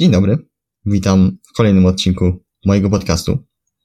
[0.00, 0.38] Dzień dobry,
[0.86, 2.32] witam w kolejnym odcinku
[2.66, 3.38] mojego podcastu.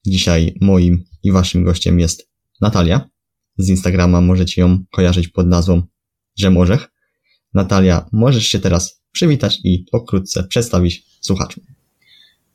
[0.06, 2.30] Dzisiaj moim i waszym gościem jest
[2.62, 3.10] Natalia.
[3.58, 5.82] Z Instagrama możecie ją kojarzyć pod nazwą
[6.38, 6.88] Rzemorzech.
[7.54, 11.64] Natalia, możesz się teraz przywitać i pokrótce przedstawić słuchaczom.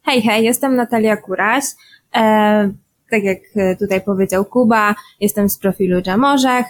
[0.02, 1.64] Hej, hej, jestem Natalia Kuraś.
[2.14, 2.20] E,
[3.10, 3.38] tak jak
[3.78, 6.66] tutaj powiedział Kuba, jestem z profilu Dżamorzech.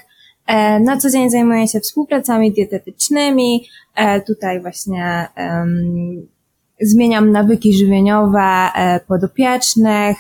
[0.47, 3.65] E, na co dzień zajmuję się współpracami dietetycznymi.
[3.95, 5.29] E, tutaj właśnie
[6.83, 10.17] zmieniam nawyki żywieniowe e, podopiecznych,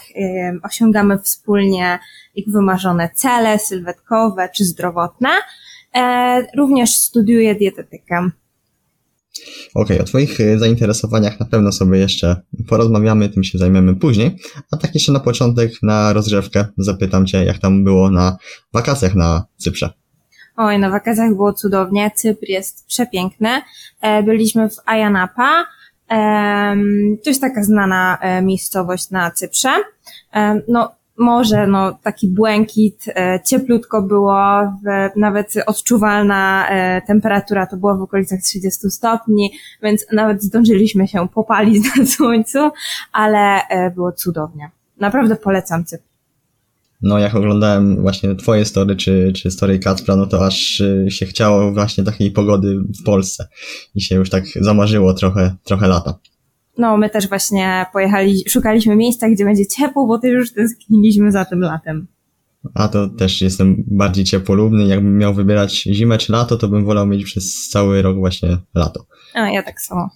[0.62, 1.98] osiągamy wspólnie
[2.34, 5.28] ich wymarzone cele sylwetkowe czy zdrowotne.
[6.56, 8.30] Również studiuję dietetykę.
[9.74, 12.36] Okej, okay, o Twoich e, zainteresowaniach na pewno sobie jeszcze
[12.68, 14.36] porozmawiamy, tym się zajmiemy później.
[14.70, 18.36] A tak jeszcze na początek, na rozgrzewkę, zapytam Cię, jak tam było na
[18.72, 19.90] wakacjach na Cyprze.
[20.56, 22.10] Oj, na wakacjach było cudownie.
[22.14, 23.48] Cypr jest przepiękny.
[24.00, 25.66] E, byliśmy w Ayanapa.
[27.24, 29.70] To jest taka znana e, miejscowość na Cyprze.
[30.68, 34.42] No, morze, no taki błękit, e, cieplutko było,
[35.16, 39.52] nawet odczuwalna e, temperatura to była w okolicach 30 stopni,
[39.82, 42.58] więc nawet zdążyliśmy się popalić na słońcu,
[43.12, 43.60] ale
[43.94, 44.70] było cudownie.
[45.00, 46.09] Naprawdę polecam Cypr.
[47.02, 51.72] No, jak oglądałem właśnie twoje story, czy, czy story Kacpra, no to aż się chciało
[51.72, 53.48] właśnie takiej pogody w Polsce
[53.94, 56.18] i się już tak zamarzyło trochę, trochę lata
[56.80, 61.44] no my też właśnie pojechali, szukaliśmy miejsca, gdzie będzie ciepło, bo też już tęskniliśmy za
[61.44, 62.06] tym latem.
[62.74, 64.86] A to też jestem bardziej ciepłolubny.
[64.86, 69.06] Jakbym miał wybierać zimę czy lato, to bym wolał mieć przez cały rok właśnie lato.
[69.34, 70.10] A ja tak samo.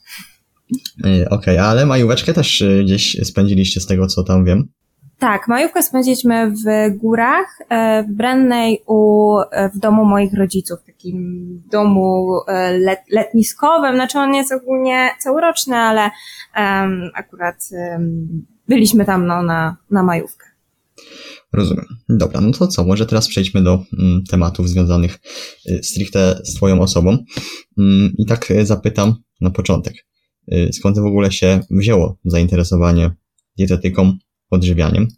[1.05, 4.69] E, okej, okay, ale majóweczkę też e, gdzieś spędziliście z tego, co tam wiem.
[5.19, 11.63] Tak, majówkę spędziliśmy w górach, e, w Brennej u, e, w domu moich rodziców, takim
[11.71, 16.11] domu e, let, letniskowym, znaczy on jest ogólnie całoroczny, ale
[16.57, 20.47] um, akurat um, byliśmy tam no, na, na majówkę.
[21.53, 21.87] Rozumiem.
[22.09, 25.19] Dobra, no to co, może teraz przejdźmy do mm, tematów związanych
[25.69, 27.19] y, stricte z Twoją osobą.
[27.79, 29.95] Mm, I tak zapytam na początek,
[30.53, 33.11] y, skąd w ogóle się wzięło zainteresowanie
[33.59, 34.13] dietetyką,
[34.51, 35.09] odżywianiem.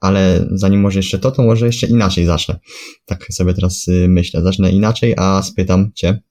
[0.00, 2.58] Ale zanim może jeszcze to, to może jeszcze inaczej zacznę.
[3.04, 4.42] Tak sobie teraz y, myślę.
[4.42, 6.22] Zacznę inaczej, a spytam Cię,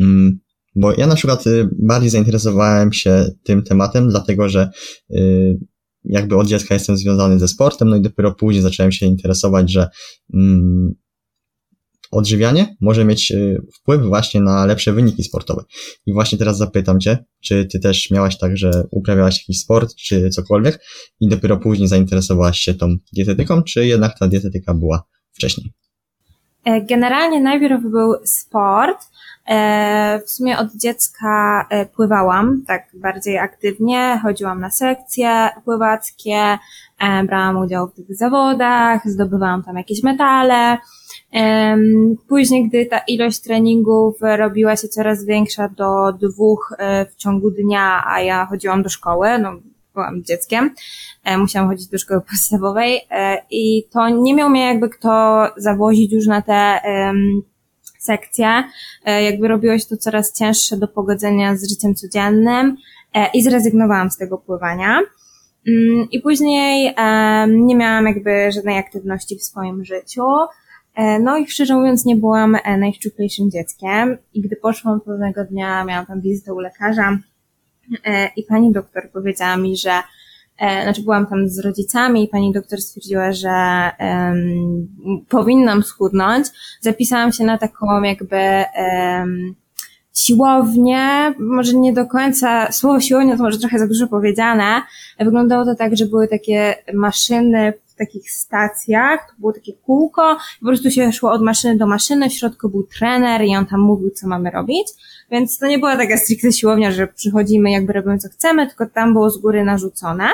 [0.00, 0.38] mm,
[0.76, 4.70] bo ja na przykład y, bardziej zainteresowałem się tym tematem, dlatego że
[5.10, 5.58] y,
[6.04, 9.88] jakby od dziecka jestem związany ze sportem, no i dopiero później zacząłem się interesować, że
[10.34, 10.94] mm,
[12.10, 15.62] odżywianie może mieć y, wpływ właśnie na lepsze wyniki sportowe.
[16.06, 20.30] I właśnie teraz zapytam Cię, czy Ty też miałaś tak, że uprawiałaś jakiś sport, czy
[20.30, 20.80] cokolwiek
[21.20, 25.02] i dopiero później zainteresowałaś się tą dietetyką, czy jednak ta dietetyka była
[25.32, 25.72] wcześniej?
[26.64, 28.98] E, generalnie najpierw był sport.
[29.46, 36.58] E, w sumie od dziecka e, pływałam tak bardziej aktywnie, chodziłam na sekcje pływackie,
[37.26, 40.78] brałam udział w tych zawodach, zdobywałam tam jakieś medale.
[42.28, 48.04] Później, gdy ta ilość treningów robiła się coraz większa do dwóch e, w ciągu dnia,
[48.06, 49.52] a ja chodziłam do szkoły, no
[49.94, 50.74] byłam dzieckiem,
[51.24, 56.12] e, musiałam chodzić do szkoły podstawowej e, i to nie miał mnie jakby kto zawozić
[56.12, 56.80] już na te
[57.98, 58.64] sekcje,
[59.04, 62.76] jakby robiło się to coraz cięższe do pogodzenia z życiem codziennym
[63.34, 65.00] i zrezygnowałam z tego pływania.
[65.68, 66.94] Mm, I później
[67.48, 70.22] nie miałam jakby żadnej aktywności w swoim życiu.
[70.98, 75.84] E, no i szczerze mówiąc nie byłam e, najszczuplejszym dzieckiem i gdy poszłam pewnego dnia,
[75.84, 77.18] miałam tam wizytę u lekarza
[78.04, 79.92] e, i pani doktor powiedziała mi, że
[80.82, 83.50] znaczy byłam tam z rodzicami i pani doktor stwierdziła, że
[84.00, 84.88] um,
[85.28, 86.46] powinnam schudnąć.
[86.80, 89.54] Zapisałam się na taką jakby um,
[90.14, 94.82] siłownię, może nie do końca, słowo siłownia to może trochę za dużo powiedziane.
[95.18, 100.90] Wyglądało to tak, że były takie maszyny takich stacjach, to było takie kółko, po prostu
[100.90, 104.28] się szło od maszyny do maszyny, w środku był trener i on tam mówił, co
[104.28, 104.88] mamy robić,
[105.30, 109.12] więc to nie była taka stricte siłownia, że przychodzimy jakby robimy co chcemy, tylko tam
[109.12, 110.28] było z góry narzucone.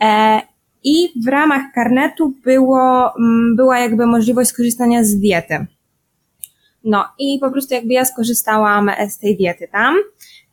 [0.00, 0.40] E,
[0.84, 5.66] I w ramach karnetu było, mm, była jakby możliwość skorzystania z diety.
[6.84, 9.96] No i po prostu jakby ja skorzystałam z tej diety tam.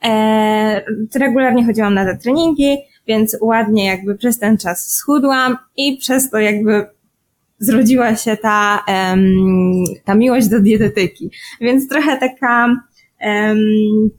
[0.03, 0.81] E,
[1.15, 2.77] regularnie chodziłam na te treningi,
[3.07, 6.85] więc ładnie jakby przez ten czas schudłam i przez to jakby
[7.59, 11.31] zrodziła się ta, um, ta miłość do dietetyki.
[11.61, 12.75] Więc trochę taka
[13.21, 14.09] um,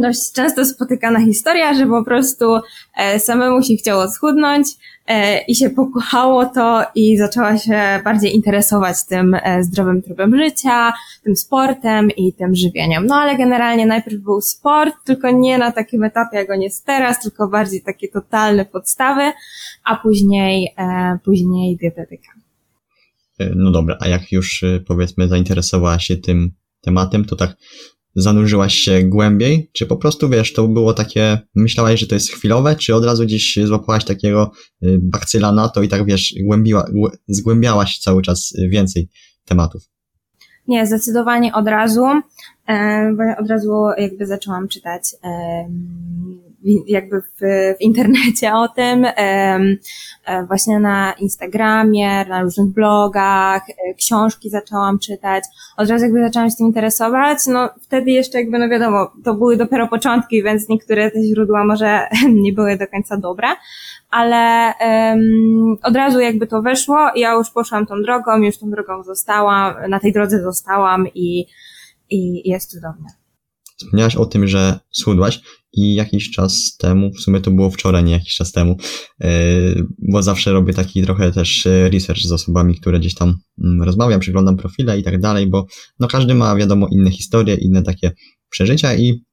[0.00, 2.44] dość często spotykana historia, że po prostu
[2.96, 4.66] e, samemu się chciało schudnąć
[5.06, 10.92] e, i się pokochało to i zaczęła się bardziej interesować tym e, zdrowym trybem życia,
[11.24, 13.06] tym sportem i tym żywieniem.
[13.06, 17.22] No ale generalnie najpierw był sport, tylko nie na takim etapie, jak on jest teraz,
[17.22, 19.32] tylko bardziej takie totalne podstawy,
[19.84, 20.74] a później,
[21.24, 22.30] później dietetyka.
[23.56, 27.56] No dobra, a jak już powiedzmy zainteresowała się tym tematem, to tak
[28.14, 29.70] zanurzyłaś się głębiej?
[29.72, 33.24] Czy po prostu, wiesz, to było takie, myślałaś, że to jest chwilowe, czy od razu
[33.24, 34.50] gdzieś złapałaś takiego
[34.82, 36.86] y, bakcyla na to i tak, wiesz, głębiła,
[37.28, 39.08] zgłębiałaś cały czas więcej
[39.44, 39.82] tematów?
[40.68, 42.04] Nie, zdecydowanie od razu.
[42.68, 45.02] E, od razu jakby zaczęłam czytać
[46.86, 47.40] jakby w,
[47.78, 49.58] w internecie o tym, e,
[50.46, 55.44] właśnie na Instagramie, na różnych blogach, e, książki zaczęłam czytać,
[55.76, 59.56] od razu jakby zaczęłam się tym interesować, no wtedy jeszcze jakby, no wiadomo, to były
[59.56, 62.08] dopiero początki, więc niektóre te źródła może
[62.44, 63.48] nie były do końca dobre,
[64.10, 66.96] ale um, od razu jakby to weszło.
[67.16, 71.46] Ja już poszłam tą drogą, już tą drogą zostałam, na tej drodze zostałam i,
[72.10, 73.08] i jest cudownie.
[73.76, 75.40] Wspomniałaś o tym, że schudłaś
[75.76, 78.76] i jakiś czas temu, w sumie to było wczoraj, nie jakiś czas temu,
[79.20, 79.30] e,
[79.98, 84.20] bo zawsze robię taki trochę też e, research z osobami, które gdzieś tam mm, rozmawiam,
[84.20, 85.66] przeglądam profile i tak dalej, bo
[86.00, 88.12] no każdy ma wiadomo inne historie, inne takie
[88.50, 89.24] przeżycia i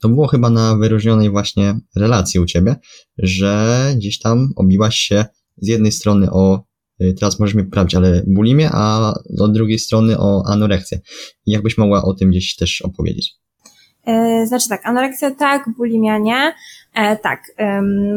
[0.00, 2.76] to było chyba na wyróżnionej właśnie relacji u ciebie,
[3.18, 5.24] że gdzieś tam obiłaś się
[5.56, 6.64] z jednej strony o
[7.00, 11.00] e, teraz możesz mnie poprawić, ale bulimię, a od drugiej strony o anoreksję.
[11.46, 13.43] I jakbyś mogła o tym gdzieś też opowiedzieć?
[14.06, 16.54] E, znaczy tak, anoreksja tak, bulimia nie.
[16.94, 17.42] E, tak,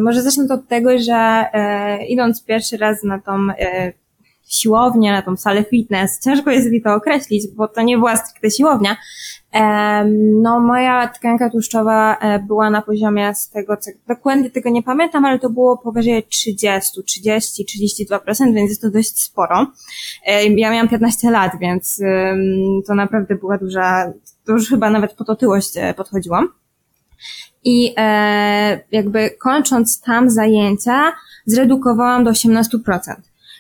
[0.02, 1.14] może zacznę to od tego, że
[1.54, 3.48] e, idąc pierwszy raz na tą
[4.48, 8.52] siłownię, na tą salę fitness, ciężko jest mi to określić, bo to nie była stricte
[8.52, 8.98] siłownia,
[10.42, 12.18] no moja tkanka tłuszczowa
[12.48, 17.04] była na poziomie z tego, co dokładnie tego nie pamiętam, ale to było powyżej 30,
[17.04, 19.68] 30, 32%, więc jest to dość sporo.
[20.56, 22.02] Ja miałam 15 lat, więc
[22.88, 24.14] to naprawdę była duża,
[24.46, 26.48] to już chyba nawet po otyłość e, podchodziłam.
[27.64, 31.14] I e, jakby kończąc tam zajęcia,
[31.46, 32.62] zredukowałam do 18%.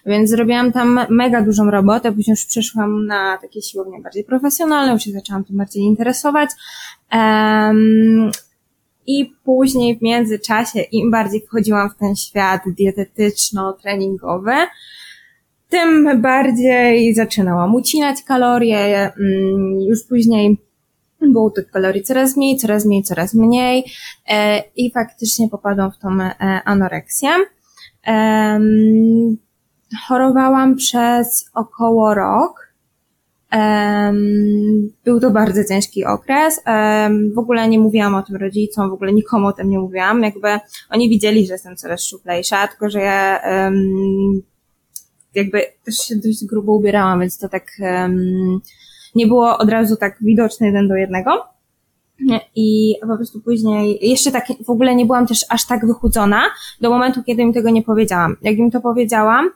[0.07, 5.04] Więc zrobiłam tam mega dużą robotę, później już przeszłam na takie siłownie bardziej profesjonalne, już
[5.04, 6.50] się zaczęłam tym bardziej interesować.
[7.13, 8.31] Um,
[9.07, 14.56] I później w międzyczasie, im bardziej wchodziłam w ten świat dietetyczno-treningowy,
[15.69, 20.57] tym bardziej zaczynałam ucinać kalorie, mm, już później
[21.21, 23.83] było tych kalorii coraz mniej, coraz mniej, coraz mniej
[24.30, 27.30] e, i faktycznie popadłam w tą e, anoreksję.
[30.07, 32.68] Chorowałam przez około rok.
[35.04, 36.62] Był to bardzo ciężki okres.
[37.34, 40.24] W ogóle nie mówiłam o tym rodzicom, w ogóle nikomu o tym nie mówiłam.
[40.24, 40.48] Jakby
[40.89, 43.42] oni widzieli, że jestem coraz szczuplejsza, tylko że ja
[45.36, 47.68] jakby też się dość grubo ubierałam, więc to tak
[49.16, 51.31] nie było od razu tak widoczne jeden do jednego.
[52.56, 56.42] I po prostu później, jeszcze tak w ogóle nie byłam też aż tak wychudzona
[56.81, 58.36] do momentu, kiedy mi tego nie powiedziałam.
[58.42, 59.50] Jak im to powiedziałam,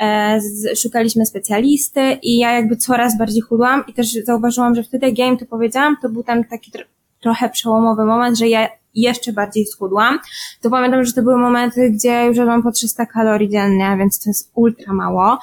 [0.00, 0.38] e,
[0.76, 5.26] szukaliśmy specjalisty i ja jakby coraz bardziej chudłam i też zauważyłam, że wtedy jak ja
[5.26, 6.86] im to powiedziałam, to był tam taki tr
[7.20, 10.18] trochę przełomowy moment, że ja jeszcze bardziej schudłam.
[10.62, 14.30] To pamiętam, że to były momenty, gdzie już jadłam po 300 kalorii dziennie, więc to
[14.30, 15.38] jest ultra mało.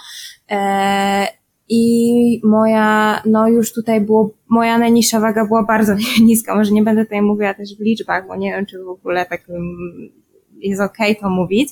[0.52, 1.28] E,
[1.70, 7.04] i moja, no już tutaj było, moja najniższa waga była bardzo niska, może nie będę
[7.04, 9.42] tutaj mówiła też w liczbach, bo nie wiem, czy w ogóle tak
[10.58, 11.70] jest okej okay to mówić,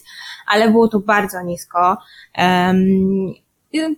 [0.48, 1.98] ale było to bardzo nisko.
[2.38, 3.34] Um,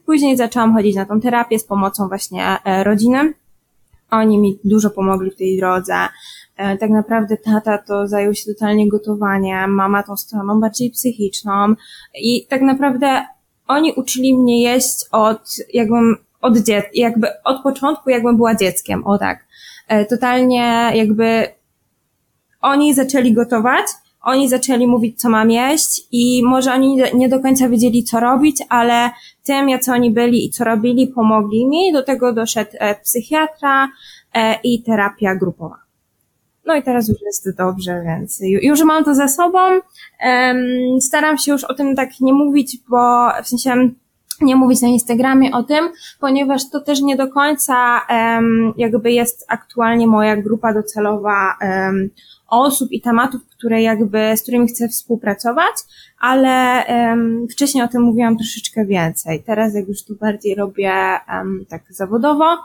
[0.05, 3.33] później zaczęłam chodzić na tą terapię z pomocą właśnie e, rodziny.
[4.11, 5.95] Oni mi dużo pomogli w tej drodze.
[6.57, 11.75] E, tak naprawdę tata to zajął się totalnie gotowaniem, mama tą stroną bardziej psychiczną
[12.15, 13.25] i tak naprawdę
[13.73, 15.41] oni uczyli mnie jeść od,
[15.73, 19.45] jakbym, od dziec, jakby od początku, jakbym była dzieckiem, o tak.
[19.87, 21.47] E, totalnie jakby
[22.61, 23.85] oni zaczęli gotować,
[24.21, 28.63] oni zaczęli mówić, co mam jeść i może oni nie do końca wiedzieli, co robić,
[28.69, 29.09] ale
[29.43, 31.93] tym, jacy oni byli i co robili, pomogli mi.
[31.93, 33.89] Do tego doszedł e, psychiatra
[34.33, 35.82] e, i terapia grupowa.
[36.65, 39.59] No i teraz już jest dobrze, więc już mam to za sobą.
[41.01, 43.89] Staram się już o tym tak nie mówić, bo w sensie
[44.41, 45.89] nie mówić na Instagramie o tym,
[46.19, 48.01] ponieważ to też nie do końca
[48.77, 51.57] jakby jest aktualnie moja grupa docelowa
[52.47, 55.75] osób i tematów, które jakby, z którymi chcę współpracować,
[56.19, 56.83] ale
[57.51, 59.43] wcześniej o tym mówiłam troszeczkę więcej.
[59.43, 60.93] Teraz jak już to bardziej robię
[61.69, 62.57] tak zawodowo,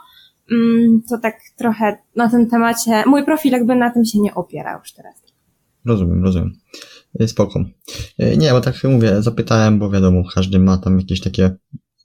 [1.09, 4.93] to tak trochę na tym temacie, mój profil jakby na tym się nie opiera już
[4.93, 5.23] teraz.
[5.85, 6.53] Rozumiem, rozumiem.
[7.21, 7.65] Y, spoko.
[8.21, 11.55] Y, nie, bo tak mówię, zapytałem, bo wiadomo, każdy ma tam jakieś takie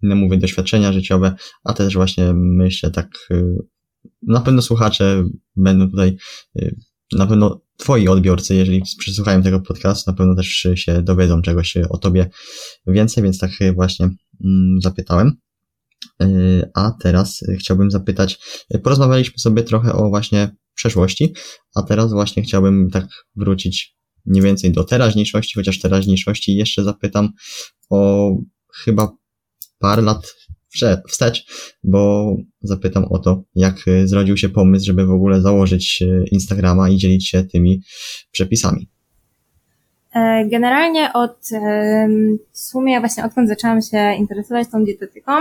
[0.02, 1.34] inne, mówię, doświadczenia życiowe,
[1.64, 3.56] a też właśnie myślę tak, y,
[4.22, 5.24] na pewno słuchacze
[5.56, 6.16] będą tutaj,
[7.12, 11.98] na pewno twoi odbiorcy, jeżeli przysłuchają tego podcastu, na pewno też się dowiedzą czegoś o
[11.98, 12.30] tobie
[12.86, 14.06] więcej, więc tak właśnie
[14.44, 15.36] mm, zapytałem.
[16.74, 18.38] A teraz chciałbym zapytać,
[18.82, 21.34] porozmawialiśmy sobie trochę o właśnie przeszłości,
[21.74, 23.06] a teraz właśnie chciałbym tak
[23.36, 23.96] wrócić
[24.26, 27.28] mniej więcej do teraźniejszości, chociaż teraźniejszości jeszcze zapytam
[27.90, 28.30] o
[28.74, 29.16] chyba
[29.78, 30.34] parę lat
[31.08, 31.44] wstecz,
[31.84, 36.96] bo zapytam o to, jak zrodził się pomysł, żeby w ogóle założyć e, Instagrama i
[36.96, 37.82] dzielić się tymi
[38.30, 38.90] przepisami.
[40.14, 41.38] E, generalnie od,
[42.52, 45.32] w sumie właśnie odkąd zaczęłam się interesować tą dietetyką,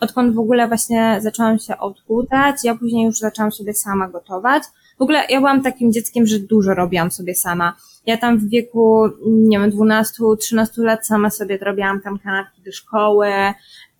[0.00, 4.62] odkąd w ogóle właśnie zaczęłam się odchudzać, ja później już zaczęłam sobie sama gotować.
[4.98, 7.76] W ogóle ja byłam takim dzieckiem, że dużo robiłam sobie sama.
[8.06, 13.28] Ja tam w wieku, nie wiem, 12-13 lat sama sobie robiłam tam kanapki do szkoły.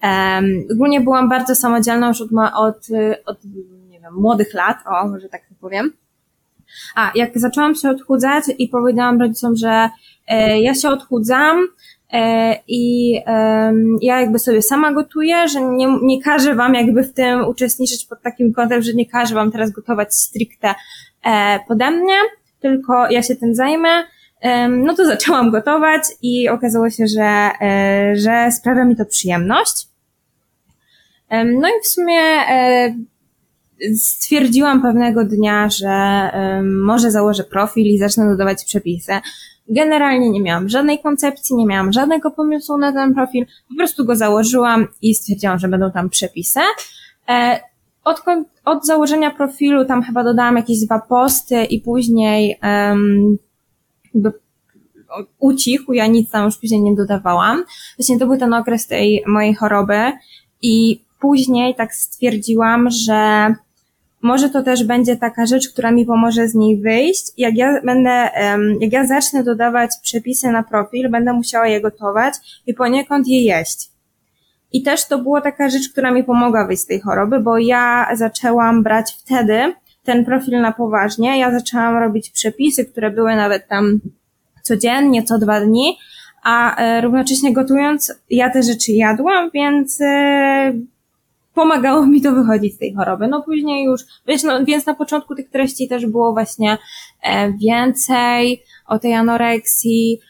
[0.03, 2.87] Um, ogólnie byłam bardzo samodzielna już od, od,
[3.27, 3.39] od
[3.89, 5.93] nie wiem, młodych lat, o, może tak to powiem.
[6.95, 9.91] A, jak zaczęłam się odchudzać i powiedziałam rodzicom, że
[10.39, 11.69] ja się odchudzam
[12.13, 13.73] e, i e,
[14.03, 18.23] ja jakby sobie sama gotuję, że nie, nie każę wam jakby w tym uczestniczyć pod
[18.23, 20.75] takim kątem, że nie każę wam teraz gotować stricte
[21.25, 22.17] e, pode mnie,
[22.61, 24.05] tylko ja się tym zajmę.
[24.69, 29.89] No to zaczęłam gotować i okazało się, że, e, że sprawia mi to przyjemność.
[31.31, 32.95] No i w sumie e,
[33.97, 36.31] stwierdziłam pewnego dnia, że
[36.85, 39.13] może założę profil i zacznę dodawać przepisy.
[39.71, 44.17] Generalnie nie miałam żadnej koncepcji, nie miałam żadnego pomysłu na ten profil, po prostu go
[44.17, 46.61] założyłam i stwierdziłam, że będą tam przepisy.
[47.29, 47.61] E,
[48.05, 48.23] od,
[48.65, 53.37] od założenia profilu tam chyba dodałam jakieś dwa posty i później um,
[54.15, 54.33] jakby
[55.39, 57.65] ucichł, ja nic tam już później nie dodawałam.
[57.99, 60.12] Właśnie to był ten okres tej mojej choroby
[60.62, 63.55] i później tak stwierdziłam, że
[64.23, 67.33] może to też będzie taka rzecz, która mi pomoże z niej wyjść.
[67.37, 68.31] Jak ja będę,
[68.81, 72.35] jak ja zacznę dodawać przepisy na profil, będę musiała je gotować
[72.67, 73.91] i poniekąd je jeść.
[74.73, 78.09] I też to była taka rzecz, która mi pomogła wyjść z tej choroby, bo ja
[78.15, 79.75] zaczęłam brać wtedy
[80.05, 81.39] ten profil na poważnie.
[81.39, 84.00] Ja zaczęłam robić przepisy, które były nawet tam
[84.62, 85.97] codziennie, co dwa dni,
[86.43, 90.73] a e, równocześnie gotując, ja te rzeczy jadłam, więc e,
[91.54, 93.28] pomagało mi to wychodzić z tej choroby.
[93.28, 96.78] No później już, więc, no, więc na początku tych treści też było właśnie
[97.23, 100.21] e, więcej o tej anoreksji,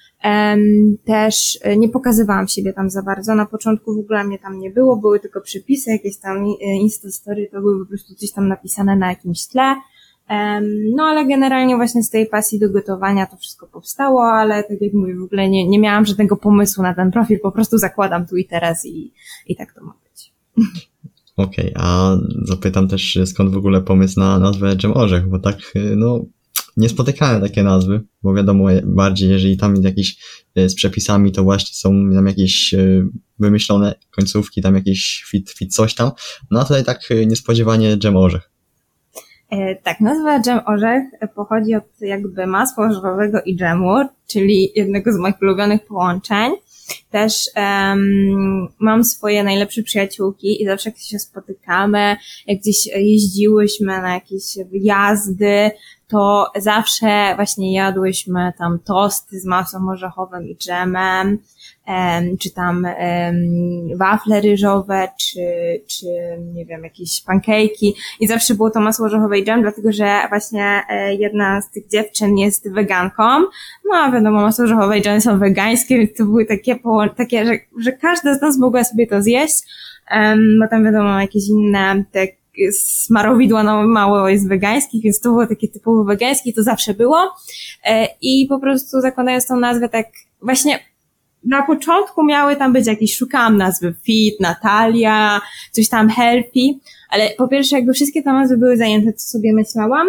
[1.05, 3.35] też e, nie pokazywałam siebie tam za bardzo.
[3.35, 7.49] Na początku w ogóle mnie tam nie było, były tylko przypisy, jakieś tam e, instastory,
[7.53, 9.77] to były po prostu coś tam napisane na jakimś tle.
[10.97, 14.93] No ale generalnie właśnie z tej pasji do gotowania to wszystko powstało, ale tak jak
[14.93, 18.37] mówię, w ogóle nie, nie miałam żadnego pomysłu na ten profil, po prostu zakładam tu
[18.37, 19.13] i teraz i,
[19.47, 20.33] i tak to ma być.
[21.41, 25.57] Okej, okay, a zapytam też skąd w ogóle pomysł na nazwę Dżem Orzech, bo tak,
[25.77, 26.25] y, no,
[26.77, 30.19] nie spotykałem takie nazwy, bo wiadomo, bardziej jeżeli tam jest jakiś
[30.57, 32.75] z przepisami, to właśnie są tam jakieś
[33.39, 36.11] wymyślone końcówki, tam jakieś fit, fit coś tam,
[36.51, 38.51] no a tutaj tak niespodziewanie Dżem Orzech.
[39.51, 41.03] E, tak, nazwa dżem orzech
[41.35, 46.53] pochodzi od jakby masła orzechowego i dżemu, czyli jednego z moich ulubionych połączeń.
[47.11, 52.17] Też um, mam swoje najlepsze przyjaciółki i zawsze jak się spotykamy,
[52.47, 55.71] jak gdzieś jeździłyśmy na jakieś wyjazdy,
[56.09, 61.39] to zawsze właśnie jadłyśmy tam tosty z masłem orzechowym i dżemem,
[62.41, 62.87] czy tam
[63.97, 65.41] wafle ryżowe, czy,
[65.87, 66.07] czy
[66.55, 70.83] nie wiem, jakieś pancake'i i zawsze było to masło orzechowe i dżem, dlatego że właśnie
[70.91, 73.25] e, jedna z tych dziewczyn jest weganką,
[73.89, 76.79] no a wiadomo, masło orzechowe i dżem są wegańskie, więc to były takie,
[77.17, 79.63] takie że, że każda z nas mogła sobie to zjeść,
[80.61, 82.27] bo tam wiadomo, jakieś inne te
[82.73, 87.35] smarowidła no, mało jest wegańskich, więc to było takie typowo wegańskie, to zawsze było.
[87.85, 90.07] E, I po prostu zakładając tą nazwę tak
[90.43, 90.79] właśnie
[91.45, 95.41] na początku miały tam być jakieś, szukałam nazwy Fit, Natalia,
[95.73, 96.79] coś tam Healthy,
[97.11, 100.07] ale po pierwsze jakby wszystkie te nazwy były zajęte, co sobie myślałam.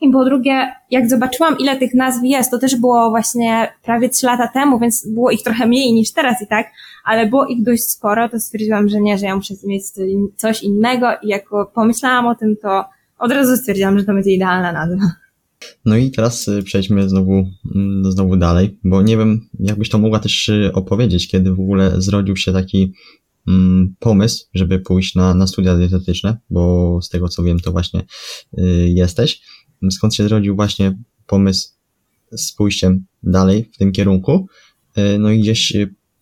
[0.00, 4.26] I po drugie, jak zobaczyłam, ile tych nazw jest, to też było właśnie prawie trzy
[4.26, 6.66] lata temu, więc było ich trochę mniej niż teraz i tak,
[7.04, 9.84] ale było ich dość sporo, to stwierdziłam, że nie, że ja muszę mieć
[10.36, 12.84] coś innego i jak pomyślałam o tym, to
[13.18, 15.04] od razu stwierdziłam, że to będzie idealna nazwa.
[15.84, 20.18] No i teraz y, przejdźmy znowu, mm, znowu dalej, bo nie wiem, jakbyś to mogła
[20.18, 22.92] też y, opowiedzieć, kiedy w ogóle zrodził się taki
[23.48, 28.04] mm, pomysł, żeby pójść na, na studia dietetyczne, bo z tego co wiem, to właśnie
[28.58, 29.40] y, jesteś.
[29.90, 31.68] Skąd się zrodził właśnie pomysł
[32.32, 34.46] z pójściem dalej w tym kierunku,
[35.18, 35.76] no i gdzieś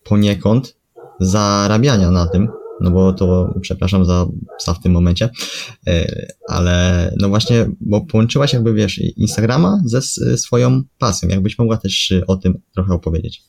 [0.04, 0.76] poniekąd
[1.20, 2.48] zarabiania na tym,
[2.80, 4.26] no bo to, przepraszam za
[4.58, 5.28] psa w tym momencie,
[6.48, 10.02] ale no właśnie, bo połączyłaś jakby, wiesz, Instagrama ze
[10.38, 11.28] swoją pasją.
[11.28, 13.42] Jakbyś mogła też o tym trochę opowiedzieć.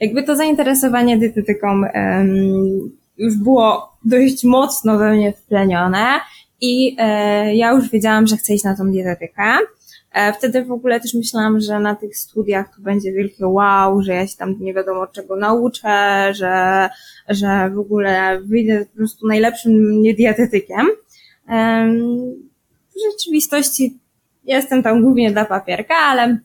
[0.00, 6.20] Jakby to zainteresowanie dietetyką um, już było dość mocno we mnie wplenione
[6.60, 9.42] i e, ja już wiedziałam, że chcę iść na tą dietetykę.
[10.12, 14.14] E, wtedy w ogóle też myślałam, że na tych studiach to będzie wielkie wow, że
[14.14, 15.88] ja się tam nie wiadomo czego nauczę,
[16.34, 16.88] że,
[17.28, 20.86] że w ogóle wyjdę po prostu najlepszym dietetykiem.
[22.88, 23.98] W rzeczywistości
[24.44, 26.38] jestem tam głównie dla papierka, ale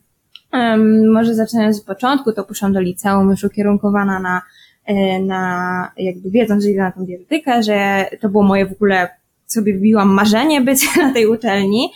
[1.13, 4.41] może zaczynając z początku, to poszłam do liceum już ukierunkowana na,
[4.85, 9.09] e, na jakby wiedząc, że idę na tą dietetykę, że to było moje w ogóle
[9.45, 11.91] sobie wbiłam marzenie być na tej uczelni.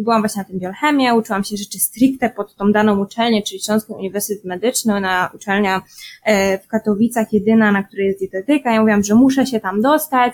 [0.00, 3.92] Byłam właśnie na tym biochemie, uczyłam się rzeczy stricte pod tą daną uczelnię, czyli Śląski
[3.92, 5.82] Uniwersytet Medyczny, na uczelnia
[6.24, 8.72] e, w Katowicach, jedyna, na której jest dietetyka.
[8.72, 10.32] Ja mówiłam, że muszę się tam dostać.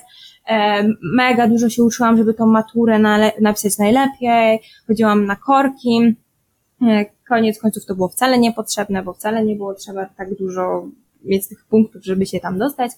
[1.02, 2.98] Mega dużo się uczyłam, żeby tą maturę
[3.40, 4.60] napisać najlepiej.
[4.86, 6.16] Chodziłam na korki.
[6.82, 10.86] E, koniec końców to było wcale niepotrzebne, bo wcale nie było trzeba tak dużo
[11.24, 12.92] mieć tych punktów, żeby się tam dostać.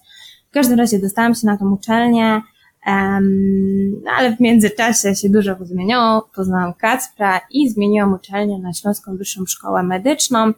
[0.51, 2.43] W każdym razie dostałam się na tą uczelnię,
[2.87, 6.31] no ale w międzyczasie się dużo zmieniło.
[6.35, 10.53] Poznałam Kacpra i zmieniłam uczelnię na Śląską Wyższą Szkołę Medyczną.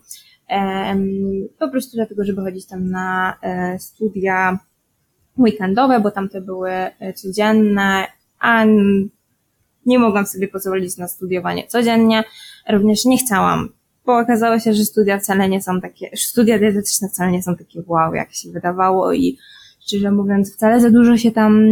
[1.58, 4.58] Po prostu dlatego, żeby chodzić tam na e, studia
[5.38, 8.06] weekendowe, bo tamte były e, codzienne,
[8.38, 8.64] a
[9.86, 12.24] nie mogłam sobie pozwolić na studiowanie codziennie.
[12.68, 13.68] Również nie chciałam,
[14.06, 17.82] bo okazało się, że studia wcale nie są takie, studia dietetyczne wcale nie są takie
[17.86, 19.38] wow, jak się wydawało i
[19.86, 21.66] szczerze mówiąc, wcale za dużo się tam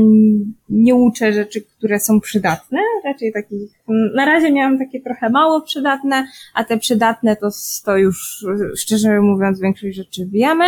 [0.69, 3.71] nie uczę rzeczy, które są przydatne, raczej takich,
[4.15, 7.49] na razie miałam takie trochę mało przydatne, a te przydatne to,
[7.85, 10.65] to już, szczerze mówiąc, większość rzeczy wiemy.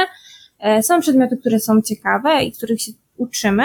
[0.59, 3.65] E, są przedmioty, które są ciekawe i których się uczymy,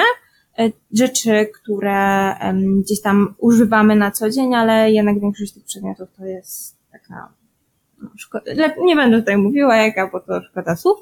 [0.60, 2.36] e, rzeczy, które
[2.84, 7.34] gdzieś tam używamy na co dzień, ale jednak większość tych przedmiotów to jest taka
[8.02, 11.00] no, szkoda, nie będę tutaj mówiła jaka, bo to szkoda słów.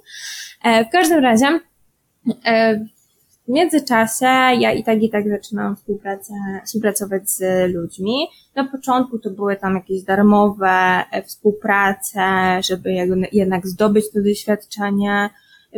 [0.64, 1.60] E, w każdym razie
[3.50, 4.26] w międzyczasie
[4.60, 6.34] ja i tak i tak zaczynałam współpracę,
[6.66, 8.28] współpracować z ludźmi.
[8.56, 12.22] Na początku to były tam jakieś darmowe współprace,
[12.64, 12.94] żeby
[13.32, 15.30] jednak zdobyć to doświadczenie.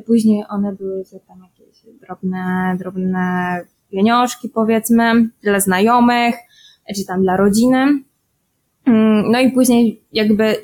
[0.06, 3.58] Później one były za tam jakieś drobne, drobne
[3.92, 6.36] pieniążki powiedzmy dla znajomych,
[6.96, 8.04] czy tam dla rodziny.
[8.86, 10.56] Mm, no i później jakby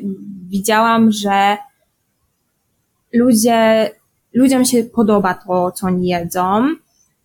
[0.47, 1.57] widziałam, że
[3.13, 3.89] ludzie,
[4.33, 6.75] ludziom się podoba to, co oni jedzą.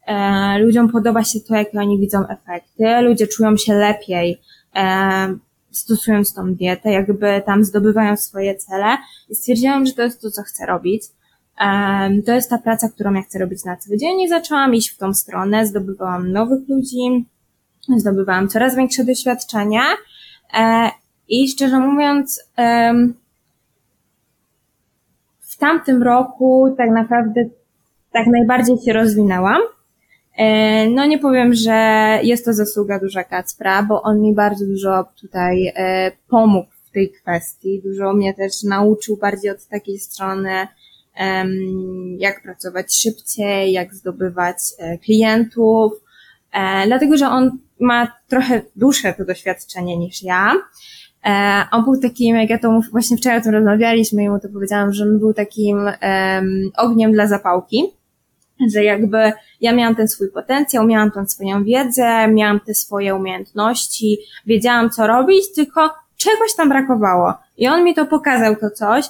[0.07, 3.01] E, ludziom podoba się to, jakie oni widzą efekty.
[3.01, 4.41] Ludzie czują się lepiej,
[4.77, 5.35] e,
[5.71, 8.97] stosując tą dietę, jakby tam zdobywają swoje cele.
[9.29, 11.03] I stwierdziłam, że to jest to, co chcę robić.
[12.27, 14.99] To jest ta praca, którą ja chcę robić na co dzień i zaczęłam iść w
[14.99, 17.27] tą stronę, zdobywałam nowych ludzi,
[17.97, 19.83] zdobywałam coraz większe doświadczenia
[20.55, 20.91] e,
[21.29, 23.22] i szczerze mówiąc, w
[25.63, 27.45] tamtym roku tak naprawdę
[28.13, 29.61] tak najbardziej się rozwinęłam.
[30.37, 31.73] E, no nie powiem, że
[32.23, 37.11] jest to zasługa duża Kacpra, bo on mi bardzo dużo tutaj e, pomógł w tej
[37.11, 37.83] kwestii.
[37.85, 40.67] Dużo mnie też nauczył bardziej od takiej strony
[42.19, 45.93] jak pracować szybciej, jak zdobywać e, klientów,
[46.87, 50.55] dlatego że on ma trochę dłuższe to doświadczenie niż ja.
[51.27, 54.49] E, on był takim, jak ja to właśnie wczoraj o tym rozmawialiśmy i mu to
[54.49, 57.85] powiedziałam, że on był takim um, ogniem dla zapałki,
[58.73, 64.19] że jakby ja miałam ten swój potencjał, miałam tą swoją wiedzę, miałam te swoje umiejętności,
[64.47, 67.35] wiedziałam co robić, tylko czegoś tam brakowało.
[67.57, 69.05] I on mi to pokazał to coś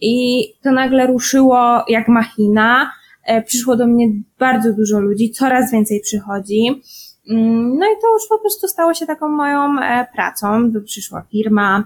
[0.00, 2.92] i to nagle ruszyło jak machina.
[3.24, 6.82] E, przyszło do mnie bardzo dużo ludzi, coraz więcej przychodzi.
[7.28, 10.72] Mm, no i to już po prostu stało się taką moją e, pracą.
[10.84, 11.84] Przyszła firma.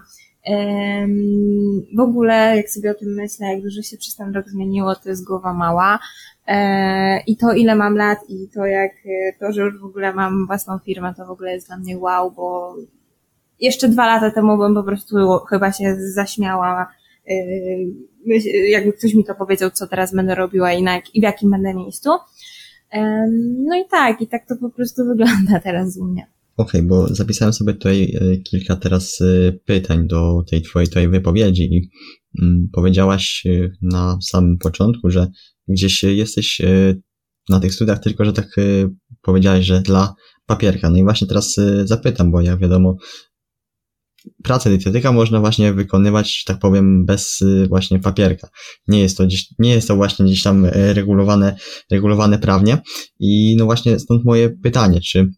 [1.96, 5.08] W ogóle, jak sobie o tym myślę, jak dużo się przez ten rok zmieniło, to
[5.08, 5.98] jest głowa mała.
[6.46, 8.92] E, I to, ile mam lat, i to, jak
[9.40, 12.30] to, że już w ogóle mam własną firmę, to w ogóle jest dla mnie wow,
[12.30, 12.74] bo
[13.60, 15.16] jeszcze dwa lata temu bym po prostu
[15.50, 16.92] chyba się zaśmiała
[18.68, 21.74] jakby ktoś mi to powiedział, co teraz będę robiła i, na, i w jakim będę
[21.74, 22.10] miejscu.
[23.66, 26.26] No i tak, i tak to po prostu wygląda teraz u mnie.
[26.56, 31.08] Okej, okay, bo zapisałem sobie tutaj e, kilka teraz e, pytań do tej twojej, twojej
[31.08, 31.90] wypowiedzi i
[32.42, 35.26] mm, powiedziałaś e, na samym początku, że
[35.68, 36.62] gdzieś jesteś
[37.48, 38.56] na tych studiach, tylko że tak
[39.22, 40.14] powiedziałeś, że dla
[40.46, 40.90] papierka.
[40.90, 42.96] No i właśnie teraz zapytam, bo jak wiadomo,
[44.42, 48.48] pracę dietetyka można właśnie wykonywać, tak powiem, bez właśnie papierka.
[48.88, 51.56] Nie jest to gdzieś, nie jest to właśnie gdzieś tam regulowane,
[51.90, 52.78] regulowane prawnie.
[53.18, 55.30] I no właśnie stąd moje pytanie, czy,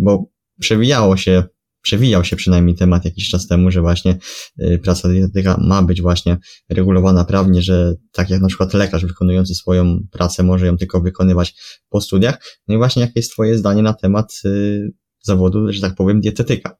[0.00, 1.42] bo przewijało się
[1.82, 4.18] przewijał się przynajmniej temat jakiś czas temu, że właśnie
[4.60, 9.54] y, praca dietetyka ma być właśnie regulowana prawnie, że tak jak na przykład lekarz wykonujący
[9.54, 11.54] swoją pracę może ją tylko wykonywać
[11.88, 12.58] po studiach.
[12.68, 16.76] No i właśnie jakie jest Twoje zdanie na temat y, zawodu, że tak powiem, dietetyka?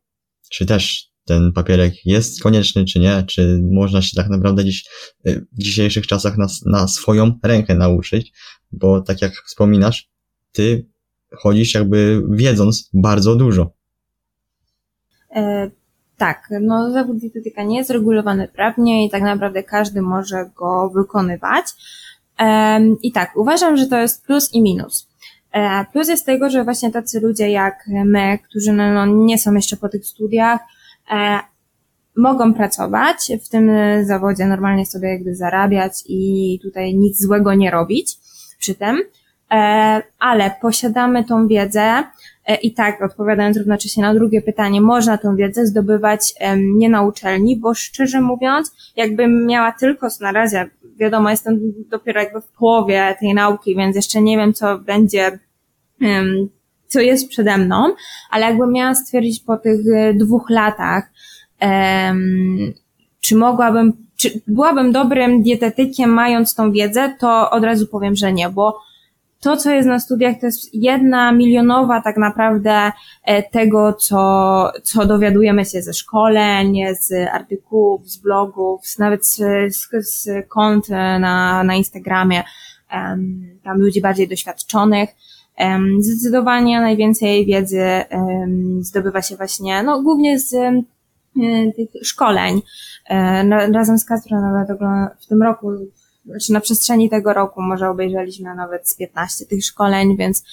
[0.50, 3.22] Czy też ten papierek jest konieczny, czy nie?
[3.22, 4.84] Czy można się tak naprawdę dziś,
[5.26, 8.32] y, w dzisiejszych czasach na, na swoją rękę nauczyć?
[8.72, 10.10] Bo tak jak wspominasz,
[10.52, 10.86] ty
[11.32, 13.80] chodzisz jakby wiedząc bardzo dużo
[15.34, 15.70] E,
[16.16, 21.64] tak, no zawód dietetyka nie jest regulowany prawnie i tak naprawdę każdy może go wykonywać.
[22.38, 25.09] E, I tak, uważam, że to jest plus i minus.
[25.52, 29.54] E, plus jest tego, że właśnie tacy ludzie jak my, którzy no, no, nie są
[29.54, 30.60] jeszcze po tych studiach,
[32.16, 33.70] mogą pracować w tym
[34.04, 38.18] zawodzie, normalnie sobie jakby zarabiać i tutaj nic złego nie robić
[38.58, 39.02] przy tym,
[40.18, 42.04] ale posiadamy tą wiedzę, E,
[42.62, 47.74] I tak, odpowiadając równocześnie na drugie pytanie, można tą wiedzę zdobywać nie na uczelni, bo
[47.74, 53.76] szczerze mówiąc, jakbym miała tylko na razie, wiadomo, jestem dopiero jakby w połowie tej nauki,
[53.76, 55.38] więc jeszcze nie wiem, co będzie,
[56.86, 57.94] co jest przede mną,
[58.30, 61.10] ale jakbym miała stwierdzić po tych e, dwóch latach,
[63.20, 68.48] czy mogłabym, czy byłabym dobrym dietetykiem mając tą wiedzę, to od razu powiem, że nie,
[68.48, 68.78] bo
[69.40, 72.92] to, co jest na studiach, to jest jedna milionowa tak naprawdę
[73.24, 79.36] e, tego, co, co dowiadujemy się ze szkoleń, z artykułów, z blogów, nawet z,
[79.76, 82.42] z, z kont na, na Instagramie,
[83.62, 85.10] tam ludzi bardziej doświadczonych.
[85.98, 87.84] Zdecydowanie najwięcej wiedzy
[88.80, 90.50] zdobywa się właśnie, no głównie z
[91.76, 92.62] tych szkoleń.
[93.10, 94.78] E, razem z Kasprem nawet
[95.20, 95.70] w tym roku
[96.24, 100.44] znaczy na przestrzeni tego roku może obejrzeliśmy nawet z 15 tych szkoleń, więc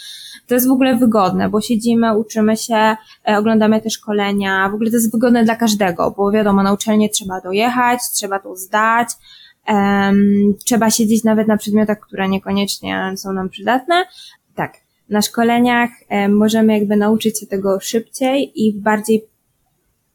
[0.47, 2.95] to jest w ogóle wygodne, bo siedzimy, uczymy się,
[3.27, 7.09] e, oglądamy te szkolenia, w ogóle to jest wygodne dla każdego, bo wiadomo, na uczelnię
[7.09, 9.09] trzeba dojechać, trzeba to zdać,
[9.67, 14.05] um, trzeba siedzieć nawet na przedmiotach, które niekoniecznie są nam przydatne.
[14.55, 14.73] Tak,
[15.09, 15.89] na szkoleniach
[16.29, 19.25] możemy jakby nauczyć się tego szybciej i w bardziej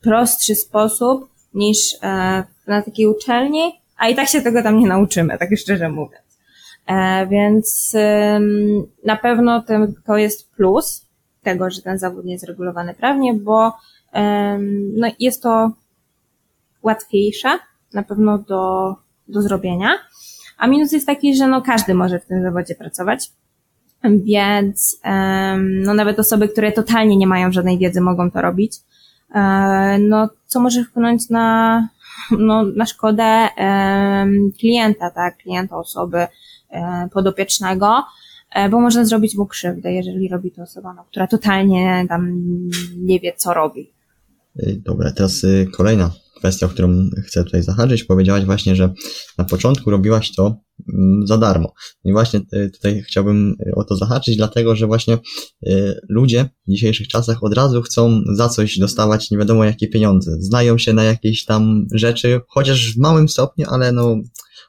[0.01, 5.39] prostszy sposób niż um, na takiej uczelni, a i tak się tego tam nie nauczymy,
[5.39, 6.39] tak szczerze mówiąc.
[6.87, 7.97] E, więc
[9.05, 11.07] na pewno ten, to jest plus
[11.43, 13.73] tego, że ten zawód nie jest regulowany prawnie, bo
[14.97, 15.73] no, jest to
[16.83, 17.59] łatwiejsze
[17.95, 18.95] na pewno do,
[19.29, 19.91] do zrobienia.
[20.59, 23.31] A minus jest taki, że no każdy może w tym zawodzie pracować.
[24.05, 25.01] Więc
[25.59, 28.73] no nawet osoby, które totalnie nie mają żadnej wiedzy, mogą to robić.
[29.35, 31.89] E, no, co może wpłynąć na,
[32.39, 33.49] no, na szkodę
[34.59, 36.27] klienta, tak, klienta osoby
[37.13, 38.05] podopiecznego,
[38.51, 42.43] e, bo można zrobić mu krzywdę, jeżeli robi to osoba, no, która totalnie tam
[42.97, 43.92] nie wie, co robi.
[44.85, 46.11] Dobra, teraz y, kolejna
[46.43, 48.05] kwestia, o którą chcę tutaj zahaczyć.
[48.05, 48.93] Powiedziałaś właśnie, że
[49.39, 50.57] na początku robiłaś to
[50.93, 51.73] mm, za darmo.
[52.05, 55.19] I właśnie y, tutaj chciałbym y, o to zahaczyć, dlatego że właśnie
[55.67, 60.37] y, ludzie w dzisiejszych czasach od razu chcą za coś dostawać nie wiadomo jakie pieniądze.
[60.41, 64.17] Znają się na jakieś tam rzeczy, chociaż w małym stopniu, ale no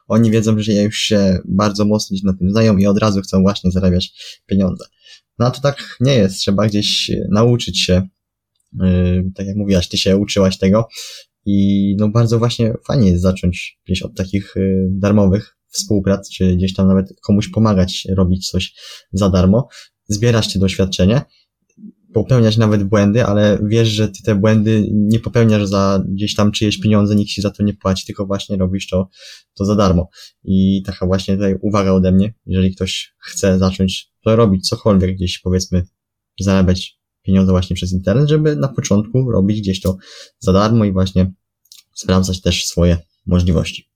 [0.08, 3.70] oni wiedzą, że już się bardzo mocno na tym znają i od razu chcą właśnie
[3.70, 4.12] zarabiać
[4.46, 4.84] pieniądze.
[5.38, 6.38] No a to tak nie jest.
[6.38, 8.08] Trzeba gdzieś nauczyć się
[9.34, 10.88] tak jak mówiłaś, ty się uczyłaś tego,
[11.46, 16.74] i no bardzo właśnie fajnie jest zacząć gdzieś od takich y, darmowych współprac, czy gdzieś
[16.74, 18.74] tam nawet komuś pomagać robić coś
[19.12, 19.68] za darmo,
[20.08, 21.22] zbierać te doświadczenie,
[22.12, 26.80] popełniać nawet błędy, ale wiesz, że ty te błędy nie popełniasz za gdzieś tam czyjeś
[26.80, 29.08] pieniądze, nikt ci za to nie płaci, tylko właśnie robisz to,
[29.54, 30.08] to za darmo.
[30.44, 35.38] I taka właśnie tutaj uwaga ode mnie, jeżeli ktoś chce zacząć to robić cokolwiek gdzieś
[35.38, 35.82] powiedzmy
[36.40, 36.93] zarabiać
[37.24, 39.96] pieniądze właśnie przez internet, żeby na początku robić gdzieś to
[40.38, 41.32] za darmo i właśnie
[41.94, 43.90] sprawdzać też swoje możliwości.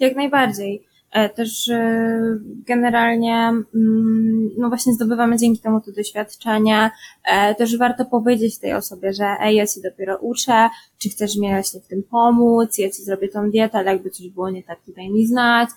[0.00, 0.86] Jak najbardziej.
[1.12, 2.20] E, też e,
[2.66, 3.36] generalnie,
[3.74, 6.90] mm, no właśnie zdobywamy dzięki temu to doświadczenie.
[7.24, 11.48] E, też warto powiedzieć tej osobie, że ej, ja się dopiero uczę, czy chcesz mi
[11.48, 14.84] właśnie w tym pomóc, ja ci zrobię tą dietę, ale jakby coś było nie tak,
[14.86, 15.68] tutaj mi znać.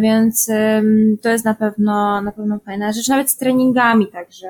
[0.00, 0.50] Więc
[1.22, 4.48] to jest na pewno, na pewno fajna rzecz, nawet z treningami, także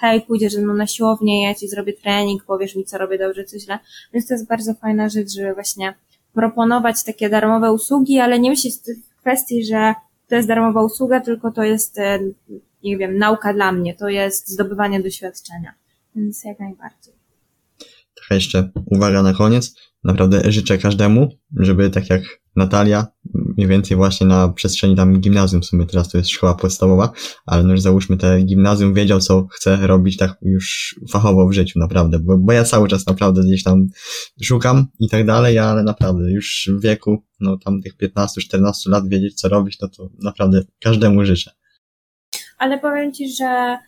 [0.00, 3.44] hej, pójdziesz ze mną na siłownię, ja ci zrobię trening, powiesz mi, co robię dobrze,
[3.44, 3.78] co źle.
[4.12, 5.94] Więc to jest bardzo fajna rzecz, żeby właśnie
[6.34, 8.74] proponować takie darmowe usługi, ale nie myśleć
[9.20, 9.94] kwestii, że
[10.28, 12.18] to jest darmowa usługa, tylko to jest, e,
[12.84, 15.74] nie wiem, nauka dla mnie, to jest zdobywanie doświadczenia.
[16.16, 17.14] Więc jak najbardziej.
[18.22, 19.74] Taka jeszcze uwaga na koniec.
[20.04, 22.22] Naprawdę życzę każdemu, żeby tak jak
[22.56, 27.12] Natalia, mniej więcej właśnie na przestrzeni tam gimnazjum, w sumie teraz to jest szkoła podstawowa,
[27.46, 31.78] ale no już załóżmy te gimnazjum, wiedział co chce robić tak już fachowo w życiu,
[31.78, 33.86] naprawdę, bo, bo ja cały czas naprawdę gdzieś tam
[34.42, 39.34] szukam i tak dalej, ale naprawdę już w wieku, no tam tych 15-14 lat wiedzieć
[39.40, 41.50] co robić, no to naprawdę każdemu życzę.
[42.58, 43.78] Ale powiem Ci, że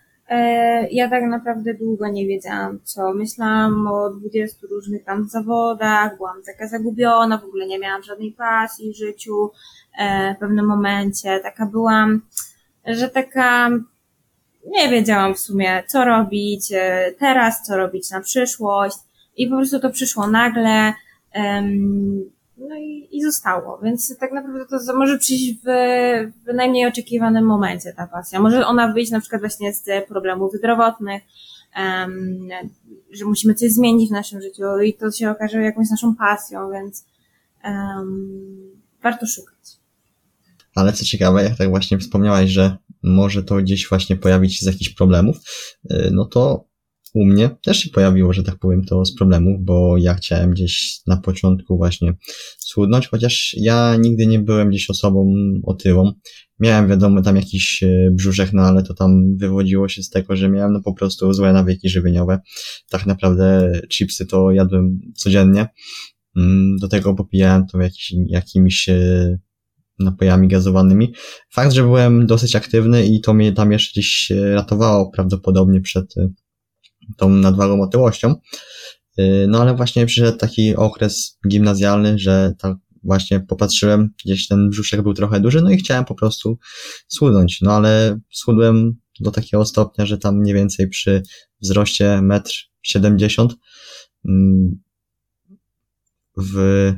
[0.90, 3.14] ja tak naprawdę długo nie wiedziałam, co.
[3.14, 8.92] Myślałam o 20 różnych tam zawodach, byłam taka zagubiona, w ogóle nie miałam żadnej pasji
[8.92, 9.50] w życiu.
[9.98, 12.22] E, w pewnym momencie taka byłam,
[12.86, 13.70] że taka
[14.66, 18.96] nie wiedziałam w sumie, co robić e, teraz, co robić na przyszłość.
[19.36, 20.92] I po prostu to przyszło nagle.
[22.56, 25.64] No i, i zostało, więc tak naprawdę to może przyjść w,
[26.46, 28.40] w najmniej oczekiwanym momencie ta pasja.
[28.40, 31.22] Może ona wyjść na przykład właśnie z problemów zdrowotnych,
[31.76, 32.48] um,
[33.12, 37.06] że musimy coś zmienić w naszym życiu i to się okaże jakąś naszą pasją, więc
[37.64, 39.56] um, warto szukać.
[40.74, 44.66] Ale co ciekawe, jak tak właśnie wspomniałaś, że może to gdzieś właśnie pojawić się z
[44.66, 45.36] jakichś problemów,
[45.90, 46.64] y, no to
[47.14, 51.00] u mnie też się pojawiło, że tak powiem, to z problemów, bo ja chciałem gdzieś
[51.06, 52.14] na początku właśnie
[52.58, 56.12] schudnąć, chociaż ja nigdy nie byłem gdzieś osobą otyłą.
[56.60, 60.48] Miałem wiadomo tam jakiś e, brzuszek, no ale to tam wywodziło się z tego, że
[60.48, 62.38] miałem no po prostu złe nawyki żywieniowe.
[62.90, 65.66] Tak naprawdę chipsy to jadłem codziennie.
[66.36, 69.38] Mm, do tego popijałem to jakiś, jakimiś e,
[69.98, 71.14] napojami gazowanymi.
[71.52, 76.14] Fakt, że byłem dosyć aktywny i to mnie tam jeszcze gdzieś ratowało prawdopodobnie przed
[77.16, 78.34] tą nadwagą otyłością.
[79.18, 85.02] Y, no ale właśnie przyszedł taki okres gimnazjalny, że tak właśnie popatrzyłem, gdzieś ten brzuszek
[85.02, 86.58] był trochę duży, no i chciałem po prostu
[87.08, 87.60] schudnąć.
[87.62, 91.22] No ale schudłem do takiego stopnia, że tam mniej więcej przy
[91.62, 93.56] wzroście 1,70 m
[94.24, 94.82] mm,
[96.36, 96.92] w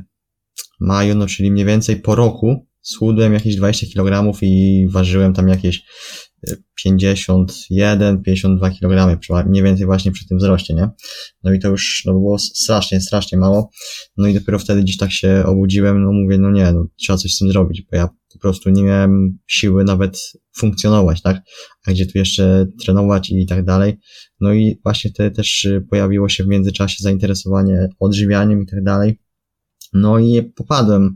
[0.79, 5.83] maju, no czyli mniej więcej po roku schudłem jakieś 20 kg i ważyłem tam jakieś
[6.83, 10.89] 51, 52 kg, mniej więcej właśnie przy tym wzroście, nie?
[11.43, 13.69] No i to już no, było strasznie, strasznie mało.
[14.17, 17.33] No i dopiero wtedy gdzieś tak się obudziłem, no mówię, no nie, no trzeba coś
[17.33, 21.41] z tym zrobić, bo ja po prostu nie miałem siły nawet funkcjonować, tak?
[21.87, 23.97] A gdzie tu jeszcze trenować i tak dalej.
[24.39, 29.19] No i właśnie wtedy też pojawiło się w międzyczasie zainteresowanie odżywianiem i tak dalej.
[29.93, 31.15] No i popadłem.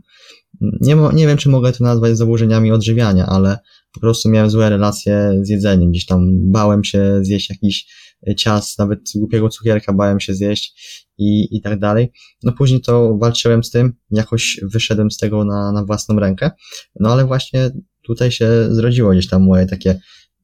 [0.80, 3.58] Nie, nie wiem, czy mogę to nazwać zaburzeniami odżywiania, ale
[3.94, 5.90] po prostu miałem złe relacje z jedzeniem.
[5.90, 7.86] Gdzieś tam bałem się zjeść jakiś
[8.36, 10.74] ciast, nawet głupiego cukierka bałem się zjeść
[11.18, 12.12] i, i tak dalej.
[12.42, 16.50] No później to walczyłem z tym, jakoś wyszedłem z tego na, na własną rękę.
[17.00, 17.70] No ale właśnie
[18.02, 20.00] tutaj się zrodziło gdzieś tam moje takie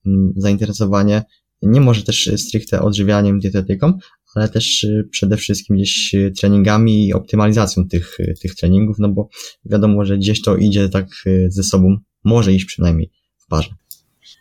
[0.06, 1.22] mm, zainteresowanie,
[1.62, 3.98] nie może też stricte odżywianiem, dietetyką,
[4.34, 9.28] ale też y, przede wszystkim gdzieś treningami i optymalizacją tych, tych treningów, no bo
[9.64, 11.06] wiadomo, że gdzieś to idzie tak
[11.48, 13.10] ze sobą, może iść przynajmniej
[13.50, 13.70] parze.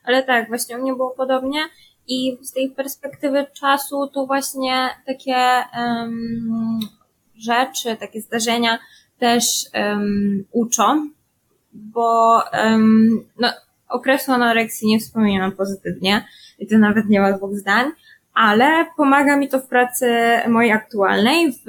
[0.04, 1.60] Ale tak, właśnie u mnie było podobnie
[2.08, 6.80] i z tej perspektywy czasu to właśnie takie um,
[7.38, 8.80] rzeczy, takie zdarzenia
[9.20, 11.10] też um, uczą,
[11.74, 13.50] bo um, no,
[13.90, 16.26] okresu anoreksji nie wspominam pozytywnie
[16.60, 17.92] i to nawet nie ma dwóch zdań,
[18.34, 20.08] ale pomaga mi to w pracy
[20.48, 21.64] mojej aktualnej, w,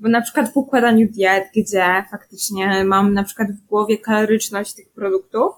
[0.00, 4.88] w na przykład w układaniu diet, gdzie faktycznie mam na przykład w głowie kaloryczność tych
[4.88, 5.52] produktów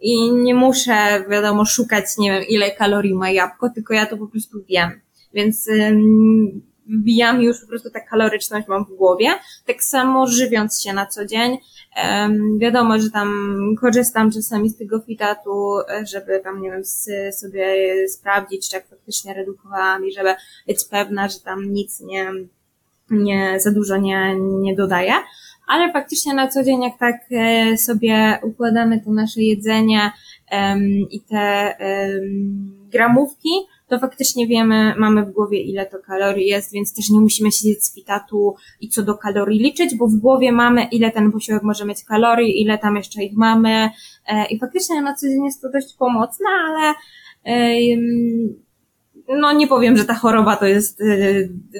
[0.00, 4.26] i nie muszę, wiadomo, szukać, nie wiem, ile kalorii ma jabłko, tylko ja to po
[4.26, 5.00] prostu wiem.
[5.34, 5.68] Więc
[6.88, 9.28] wbijam już po prostu tę kaloryczność mam w głowie.
[9.66, 11.58] Tak samo żywiąc się na co dzień,
[12.58, 15.76] wiadomo, że tam korzystam czasami z tego fitatu,
[16.12, 16.82] żeby tam, nie wiem,
[17.32, 20.34] sobie sprawdzić, czy jak faktycznie redukowałam i żeby
[20.66, 22.32] być pewna, że tam nic nie,
[23.10, 25.12] nie za dużo nie, nie dodaję
[25.70, 30.12] ale faktycznie na co dzień, jak tak e, sobie układamy to nasze jedzenie
[31.10, 31.74] i te
[32.92, 33.48] gramówki,
[33.88, 37.84] to faktycznie wiemy, mamy w głowie ile to kalorii jest, więc też nie musimy siedzieć
[37.84, 41.84] z fitatu i co do kalorii liczyć, bo w głowie mamy ile ten posiłek może
[41.84, 43.90] mieć kalorii, ile tam jeszcze ich mamy
[44.26, 46.94] e, i faktycznie na co dzień jest to dość pomocne, ale
[49.28, 51.04] no nie powiem, że ta choroba to jest e,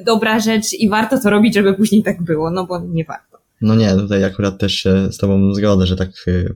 [0.04, 3.29] dobra rzecz i warto to robić, żeby później tak było, no bo nie warto.
[3.60, 6.54] No nie, tutaj akurat też się z tobą zgodzę, że tak, y,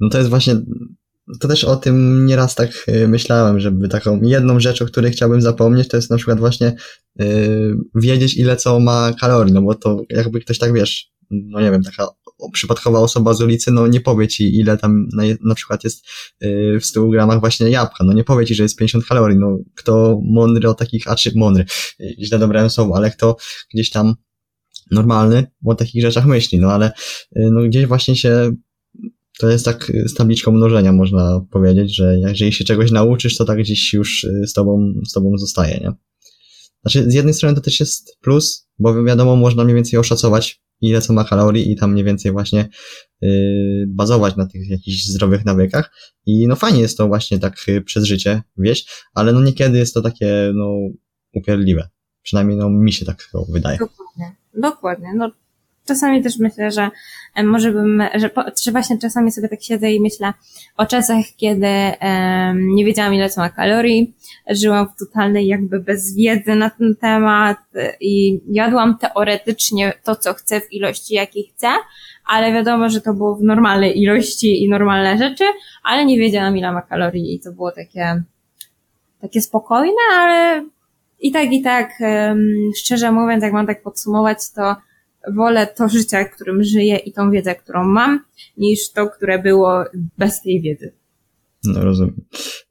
[0.00, 0.56] no to jest właśnie,
[1.40, 5.42] to też o tym nieraz tak y, myślałem, żeby taką jedną rzecz, o której chciałbym
[5.42, 6.74] zapomnieć, to jest na przykład właśnie
[7.16, 11.70] yy, wiedzieć ile co ma kalorii, no bo to jakby ktoś tak wiesz, no nie
[11.70, 12.08] wiem, taka
[12.52, 16.04] przypadkowa osoba z ulicy, no nie powie ci, ile tam na, na przykład jest
[16.40, 19.58] yy, w 100 gramach właśnie jabłka, no nie powie ci, że jest 50 kalorii, no
[19.74, 21.64] kto mądry o takich, a czy mądry,
[21.98, 23.36] yy, źle dobrałem słowo, ale kto
[23.74, 24.14] gdzieś tam
[24.92, 26.92] normalny o takich rzeczach myśli, no ale
[27.36, 28.50] yy, no gdzieś właśnie się
[29.38, 33.58] to jest tak z tabliczką mnożenia, można powiedzieć, że jeżeli się czegoś nauczysz, to tak
[33.58, 35.92] gdzieś już z tobą, z tobą zostaje, nie?
[36.82, 41.00] Znaczy, z jednej strony to też jest plus, bo wiadomo, można mniej więcej oszacować, ile
[41.00, 42.68] co ma kalorii i tam mniej więcej właśnie
[43.20, 45.92] yy, bazować na tych jakichś zdrowych nawykach.
[46.26, 50.02] I no fajnie jest to właśnie tak przez życie wieść, ale no niekiedy jest to
[50.02, 50.76] takie, no,
[51.34, 51.88] upierdliwe.
[52.22, 53.78] Przynajmniej no mi się tak wydaje.
[53.78, 54.41] Dokładnie.
[54.54, 55.14] Dokładnie.
[55.14, 55.30] No
[55.86, 56.90] czasami też myślę, że
[57.44, 58.30] może bym, że,
[58.64, 60.32] że właśnie czasami sobie tak siedzę i myślę
[60.76, 64.14] o czasach, kiedy um, nie wiedziałam ile to ma kalorii,
[64.50, 67.58] żyłam w totalnej jakby bez wiedzy na ten temat
[68.00, 71.68] i jadłam teoretycznie to, co chcę w ilości, jakiej chcę,
[72.26, 75.44] ale wiadomo, że to było w normalnej ilości i normalne rzeczy,
[75.82, 78.22] ale nie wiedziałam ile ma kalorii i to było takie,
[79.20, 80.64] takie spokojne, ale
[81.22, 81.90] i tak, i tak,
[82.76, 84.76] szczerze mówiąc, jak mam tak podsumować, to
[85.36, 88.24] wolę to życie, którym żyję i tą wiedzę, którą mam,
[88.56, 89.84] niż to, które było
[90.18, 90.92] bez tej wiedzy.
[91.64, 92.20] No rozumiem.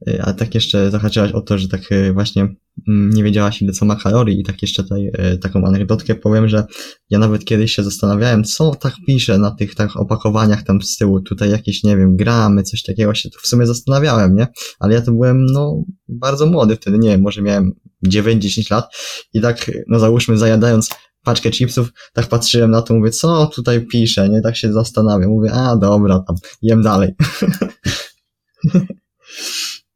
[0.08, 2.48] E, a tak jeszcze zahaczyłaś o to, że tak e, właśnie
[2.88, 6.48] mm, nie wiedziałaś ile co ma kalorii i tak jeszcze tutaj e, taką anegdotkę powiem,
[6.48, 6.66] że
[7.10, 11.22] ja nawet kiedyś się zastanawiałem, co tak pisze na tych tak opakowaniach tam z tyłu,
[11.22, 14.48] tutaj jakieś, nie wiem, gramy, coś takiego się tu w sumie zastanawiałem, nie?
[14.80, 17.74] Ale ja to byłem, no, bardzo młody wtedy, nie wiem, może miałem
[18.08, 18.96] 9-10 lat.
[19.34, 20.90] I tak, no załóżmy, zajadając
[21.24, 25.52] paczkę chipsów, tak patrzyłem na to, mówię, co tutaj pisze, nie, tak się zastanawiam, mówię,
[25.54, 27.14] a dobra, tam, jem dalej.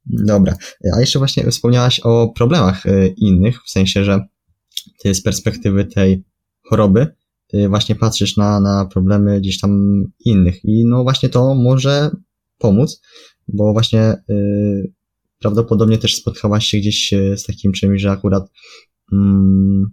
[0.06, 0.56] dobra,
[0.94, 4.26] a jeszcze właśnie wspomniałaś o problemach y, innych, w sensie, że
[5.00, 6.24] ty z perspektywy tej
[6.70, 7.08] choroby,
[7.48, 10.65] ty właśnie patrzysz na, na problemy gdzieś tam innych.
[10.65, 12.12] I no właśnie to może
[12.58, 13.02] pomóc,
[13.48, 14.94] bo właśnie yy,
[15.45, 18.43] prawdopodobnie też spotkałaś się gdzieś y, z takim czymś, że akurat
[19.13, 19.86] mm,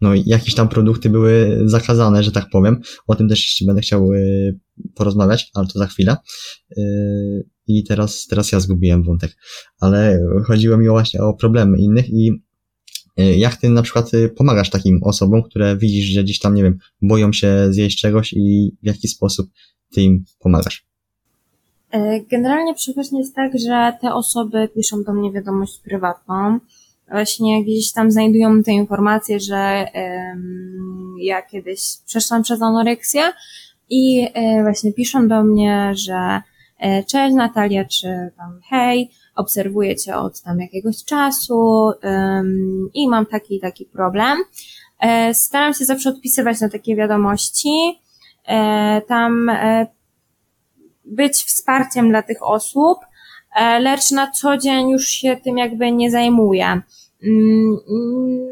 [0.00, 2.80] no jakieś tam produkty były zakazane, że tak powiem.
[3.06, 4.58] O tym też jeszcze będę chciał y,
[4.94, 6.16] porozmawiać, ale to za chwilę.
[6.78, 9.36] Y, I teraz, teraz ja zgubiłem wątek.
[9.80, 12.42] Ale chodziło mi właśnie o problemy innych i
[13.16, 17.32] jak ty na przykład pomagasz takim osobom, które widzisz, że gdzieś tam, nie wiem, boją
[17.32, 19.50] się zjeść czegoś i w jaki sposób
[19.92, 20.86] ty im pomagasz?
[21.96, 26.58] E, generalnie przeważnie jest tak, że te osoby piszą do mnie wiadomość prywatną,
[27.10, 29.88] właśnie gdzieś tam znajdują te informacje, że
[31.18, 33.22] ja kiedyś przeszłam przez anoreksję
[33.90, 36.42] i e, właśnie piszą do mnie, że
[36.78, 41.90] e, cześć Natalia, czy tam hej, obserwuję cię od tam jakiegoś czasu
[42.94, 44.38] i mam taki taki problem.
[45.32, 48.00] Staram się zawsze odpisywać na takie wiadomości,
[49.08, 49.50] tam
[51.06, 52.98] być wsparciem dla tych osób,
[53.56, 56.80] E, lecz na co dzień już się tym jakby nie zajmuję.
[57.22, 57.76] Mm,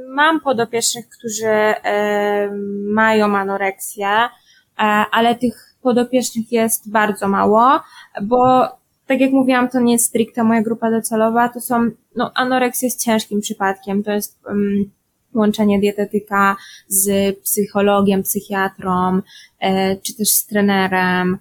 [0.09, 2.51] mam podopiecznych, którzy e,
[2.93, 4.29] mają anoreksję, e,
[5.13, 7.81] ale tych podopiecznych jest bardzo mało,
[8.23, 8.69] bo
[9.07, 13.05] tak jak mówiłam, to nie jest stricte moja grupa docelowa, to są, no anoreksja jest
[13.05, 14.91] ciężkim przypadkiem, to jest um,
[15.35, 16.57] łączenie dietetyka
[16.89, 19.21] z psychologiem, psychiatrą,
[19.61, 21.39] e, czy też z trenerem,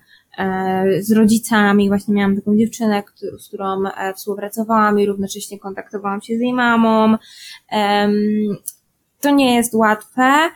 [1.00, 3.04] z rodzicami, właśnie miałam taką dziewczynę,
[3.40, 7.18] z którą e, współpracowałam i równocześnie kontaktowałam się z jej mamą.
[9.22, 10.50] To nie jest łatwe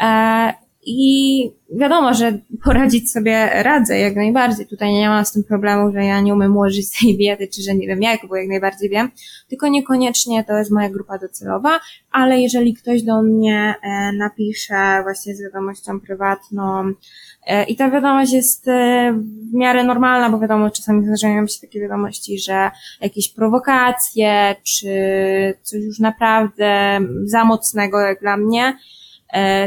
[0.00, 0.54] e,
[0.86, 4.66] i wiadomo, że poradzić sobie radzę jak najbardziej.
[4.66, 7.74] Tutaj nie ma z tym problemu, że ja nie umiem ułożyć tej diety, czy że
[7.74, 9.10] nie wiem jak, bo jak najbardziej wiem.
[9.48, 13.74] Tylko niekoniecznie to jest moja grupa docelowa, ale jeżeli ktoś do mnie
[14.18, 16.92] napisze właśnie z wiadomością prywatną,
[17.46, 19.12] E, I ta wiadomość jest e,
[19.50, 24.88] w miarę normalna, bo wiadomo, czasami zdarzają się takie wiadomości, że jakieś prowokacje, czy
[25.62, 28.74] coś już naprawdę za mocnego jak dla mnie, e,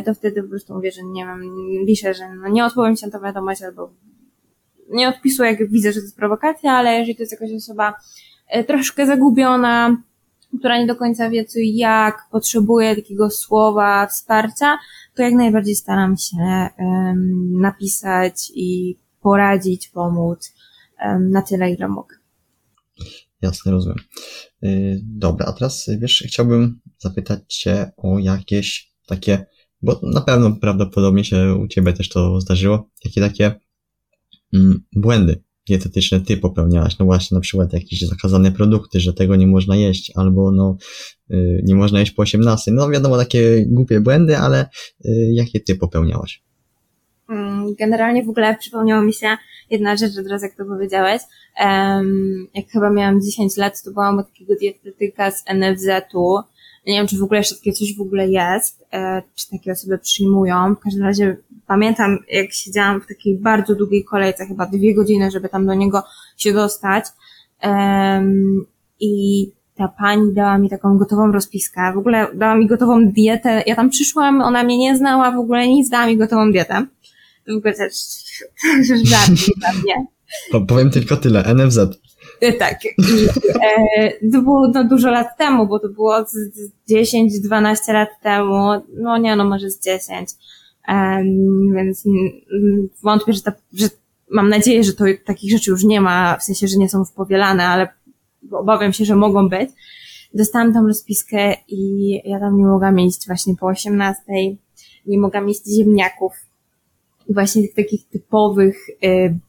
[0.05, 1.41] to wtedy po prostu mówię, że nie wiem,
[1.87, 3.93] piszę, że no nie odpowiem się na tę wiadomość, albo
[4.89, 7.93] nie odpisuję, jak widzę, że to jest prowokacja, ale jeżeli to jest jakaś osoba
[8.67, 9.97] troszkę zagubiona,
[10.59, 14.77] która nie do końca wie co i jak, potrzebuje takiego słowa wsparcia,
[15.15, 20.53] to jak najbardziej staram się um, napisać i poradzić, pomóc
[21.05, 22.15] um, na tyle, ile mogę.
[23.41, 23.99] Jasne, rozumiem.
[24.61, 29.45] Yy, dobra, a teraz wiesz, chciałbym zapytać Cię o jakieś takie,
[29.85, 33.55] bo na pewno prawdopodobnie się u Ciebie też to zdarzyło, jakie takie
[34.53, 39.47] mm, błędy dietetyczne ty popełniałaś, no właśnie na przykład jakieś zakazane produkty, że tego nie
[39.47, 40.77] można jeść, albo no
[41.31, 42.71] y, nie można jeść po 18.
[42.71, 44.69] No wiadomo, takie głupie błędy, ale
[45.05, 46.43] y, jakie ty popełniałaś?
[47.29, 49.37] Mm, generalnie w ogóle przypomniała mi się
[49.69, 51.21] jedna rzecz od razu, jak to powiedziałeś.
[51.59, 56.39] Um, jak chyba miałam 10 lat, to byłam u takiego dietetyka z NFZ-u.
[56.87, 59.97] Nie wiem, czy w ogóle jeszcze takie coś w ogóle jest, e, czy takie osoby
[59.97, 60.75] przyjmują.
[60.75, 65.49] W każdym razie pamiętam, jak siedziałam w takiej bardzo długiej kolejce, chyba dwie godziny, żeby
[65.49, 66.03] tam do niego
[66.37, 67.05] się dostać.
[68.99, 71.93] I ta pani dała mi taką gotową rozpiskę.
[71.93, 73.63] W ogóle dała mi gotową dietę.
[73.65, 76.85] Ja tam przyszłam, ona mnie nie znała, w ogóle nic, dała mi gotową dietę.
[77.47, 77.93] W ogóle też,
[79.09, 80.05] żart dla mnie.
[80.67, 81.79] Powiem tylko tyle, NFZ.
[82.59, 82.85] Tak.
[82.85, 83.27] I,
[83.97, 88.81] e, to było no, dużo lat temu, bo to było z 10-12 lat temu.
[88.97, 90.29] No nie, no może z 10.
[90.87, 92.03] Um, więc
[93.03, 93.87] wątpię, że, ta, że
[94.29, 97.67] mam nadzieję, że to takich rzeczy już nie ma, w sensie, że nie są wpowielane,
[97.67, 97.87] ale
[98.51, 99.69] obawiam się, że mogą być.
[100.33, 104.21] Dostałam tam rozpiskę i ja tam nie mogłam jeść właśnie po 18.
[105.05, 106.33] Nie mogłam jeść ziemniaków.
[107.29, 109.39] Właśnie tych takich typowych y,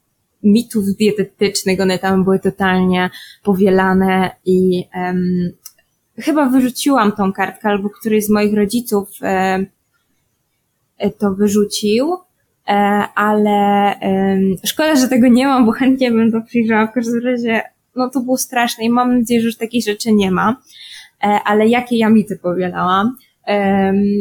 [0.47, 3.11] mitów dietetycznych, one tam były totalnie
[3.42, 5.53] powielane i um,
[6.18, 12.14] chyba wyrzuciłam tą kartkę, albo któryś z moich rodziców y, to wyrzucił,
[12.68, 12.72] e,
[13.14, 13.94] ale
[14.64, 16.86] szkoda, że tego nie mam, bo chętnie bym to przyjrzała.
[16.86, 17.62] W każdym razie
[17.97, 20.57] no to było straszne i mam nadzieję, że już takich rzeczy nie ma.
[21.22, 23.16] E, ale jakie ja mity powielałam?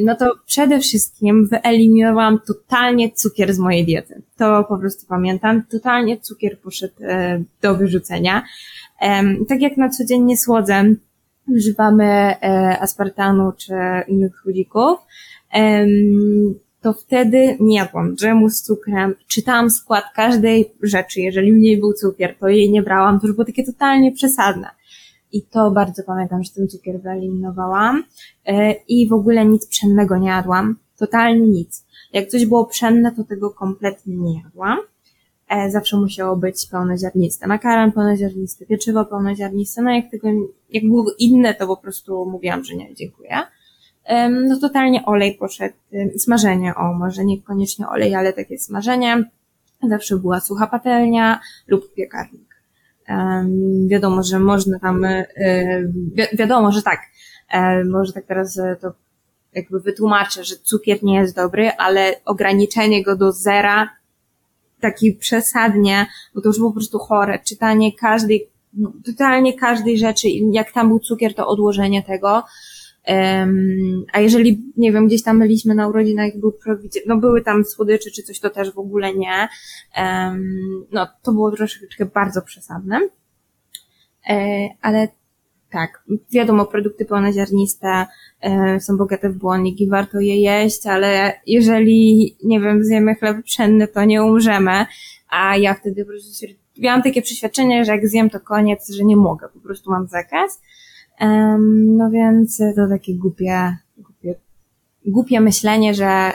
[0.06, 4.22] No to przede wszystkim wyeliminowałam totalnie cukier z mojej diety.
[4.38, 5.64] To po prostu pamiętam.
[5.72, 8.44] Totalnie cukier poszedł e, do wyrzucenia.
[9.48, 10.84] Tak jak na co dzień nie słodzę,
[11.48, 13.74] używamy e, aspartanu czy
[14.08, 15.00] innych chudzików,
[16.82, 21.94] to wtedy nie jadłam dżemu z cukrem, czytałam skład każdej rzeczy, jeżeli w niej był
[21.94, 24.70] cukier, to jej nie brałam, to już było takie totalnie przesadne.
[25.36, 28.04] I to bardzo pamiętam, że ten cukier wyeliminowałam
[28.46, 31.86] e, i w ogóle nic pszennego nie jadłam, totalnie nic.
[32.14, 34.80] Jak coś było pszenne, to tego kompletnie nie jadłam.
[35.50, 37.48] E, zawsze musiało być pełnoziarniste.
[37.48, 40.28] Makaron pełnoziarnisty, pieczywo pełnoziarniste, no jak tego,
[40.70, 43.38] jak było inne, to po prostu mówiłam, że nie, dziękuję
[44.48, 45.76] no totalnie olej poszedł,
[46.18, 49.30] smażenie, o może niekoniecznie olej, ale takie smażenie.
[49.90, 52.45] Zawsze była sucha patelnia lub piekarnik.
[53.88, 55.26] Wiadomo, że można tam, e,
[55.88, 57.00] wi wiadomo, że tak,
[57.50, 58.92] e, może tak teraz e, to
[59.54, 63.90] jakby wytłumaczę, że cukier nie jest dobry, ale ograniczenie go do zera
[64.80, 70.72] taki przesadnie, bo to już po prostu chore, czytanie każdej, no, totalnie każdej rzeczy, jak
[70.72, 72.44] tam był cukier, to odłożenie tego,
[74.14, 76.54] a jeżeli, nie wiem, gdzieś tam byliśmy na urodzinach, był
[77.08, 79.48] no były tam słodycze czy coś, to też w ogóle nie.
[80.92, 83.00] No, to było troszeczkę bardzo przesadne.
[84.30, 85.08] E, ale
[85.72, 88.06] tak, wiadomo, produkty pełnoziarniste
[88.42, 93.44] e, są bogate w błonnik i warto je jeść, ale jeżeli, nie wiem, zjemy chleb
[93.44, 94.86] pszenny, to nie umrzemy,
[95.30, 96.46] a ja wtedy po prostu
[96.78, 100.62] miałam takie przeświadczenie, że jak zjem, to koniec, że nie mogę, po prostu mam zakaz.
[101.98, 104.36] No więc to takie głupie, głupie,
[105.06, 106.32] głupie myślenie, że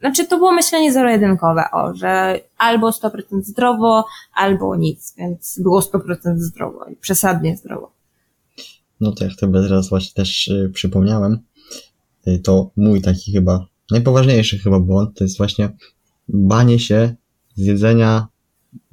[0.00, 4.04] znaczy to było myślenie zero-jedynkowe, o, że albo 100% zdrowo,
[4.34, 7.92] albo nic, więc było 100% zdrowo i przesadnie zdrowo.
[9.00, 11.38] No to jak to teraz właśnie też y, przypomniałem,
[12.28, 15.70] y, to mój taki chyba, najpoważniejszy chyba błąd, to jest właśnie
[16.28, 17.14] banie się
[17.54, 18.28] z jedzenia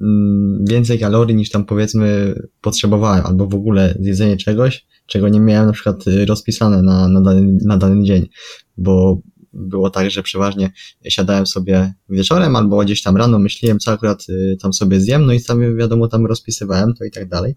[0.00, 5.66] mm, więcej kalorii niż tam powiedzmy potrzebowałem, albo w ogóle zjedzenie czegoś, czego nie miałem
[5.66, 8.28] na przykład y, rozpisane na, na, dany, na dany dzień,
[8.76, 9.20] bo
[9.52, 10.70] było tak, że przeważnie
[11.08, 15.32] siadałem sobie wieczorem albo gdzieś tam rano myślałem, co akurat y, tam sobie zjem, no
[15.32, 17.56] i sam wiadomo tam rozpisywałem to i tak dalej.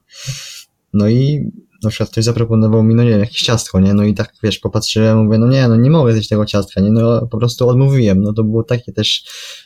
[0.94, 1.52] No i
[1.84, 3.94] na przykład ktoś zaproponował mi, no nie jakieś ciastko, nie?
[3.94, 6.92] No i tak, wiesz, popatrzyłem, mówię, no nie, no nie mogę zjeść tego ciastka, nie?
[6.92, 9.24] No po prostu odmówiłem, no to było takie też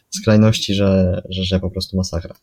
[0.09, 2.36] skrajności, że, że, że po prostu masakra.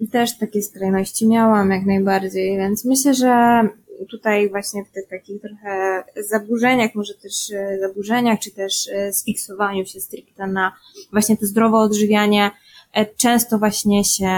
[0.00, 3.62] I też takie skrajności miałam jak najbardziej, więc myślę, że
[4.10, 9.86] tutaj właśnie w tych takich trochę zaburzeniach, może też e, zaburzeniach, czy też e, sfiksowaniu
[9.86, 10.72] się stricte na
[11.12, 12.50] właśnie to zdrowe odżywianie,
[12.92, 14.30] e, często właśnie się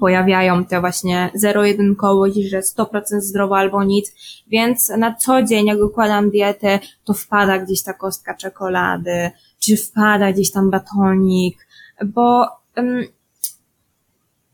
[0.00, 4.12] pojawiają te właśnie zero-jedynkowość, że 100% zdrowo albo nic,
[4.46, 10.32] więc na co dzień jak układam dietę, to wpada gdzieś ta kostka czekolady, czy wpada
[10.32, 11.66] gdzieś tam batonik,
[12.04, 12.46] bo
[12.76, 13.04] um,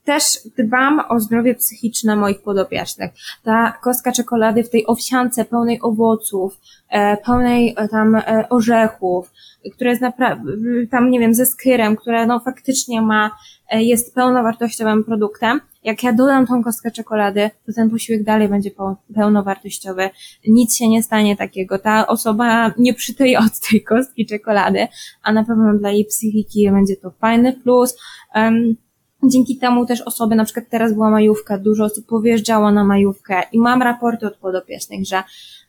[0.08, 3.10] też dbam o zdrowie psychiczne moich podopiecznych.
[3.44, 9.32] Ta kostka czekolady w tej owsiance pełnej owoców, e, pełnej e, tam e, orzechów,
[9.72, 10.52] która jest naprawdę,
[10.90, 13.30] tam nie wiem, ze skyrem, która no faktycznie ma,
[13.72, 18.70] jest pełnowartościowym produktem, jak ja dodam tą kostkę czekolady, to ten posiłek dalej będzie
[19.14, 20.10] pełnowartościowy.
[20.46, 21.78] Nic się nie stanie takiego.
[21.78, 24.86] Ta osoba nie przytyje od tej kostki czekolady,
[25.22, 27.96] a na pewno dla jej psychiki będzie to fajny plus.
[28.34, 28.76] Um,
[29.22, 33.58] Dzięki temu też osoby, na przykład teraz była majówka, dużo osób powyjeżdżało na majówkę i
[33.58, 35.22] mam raporty od podopiecznych, że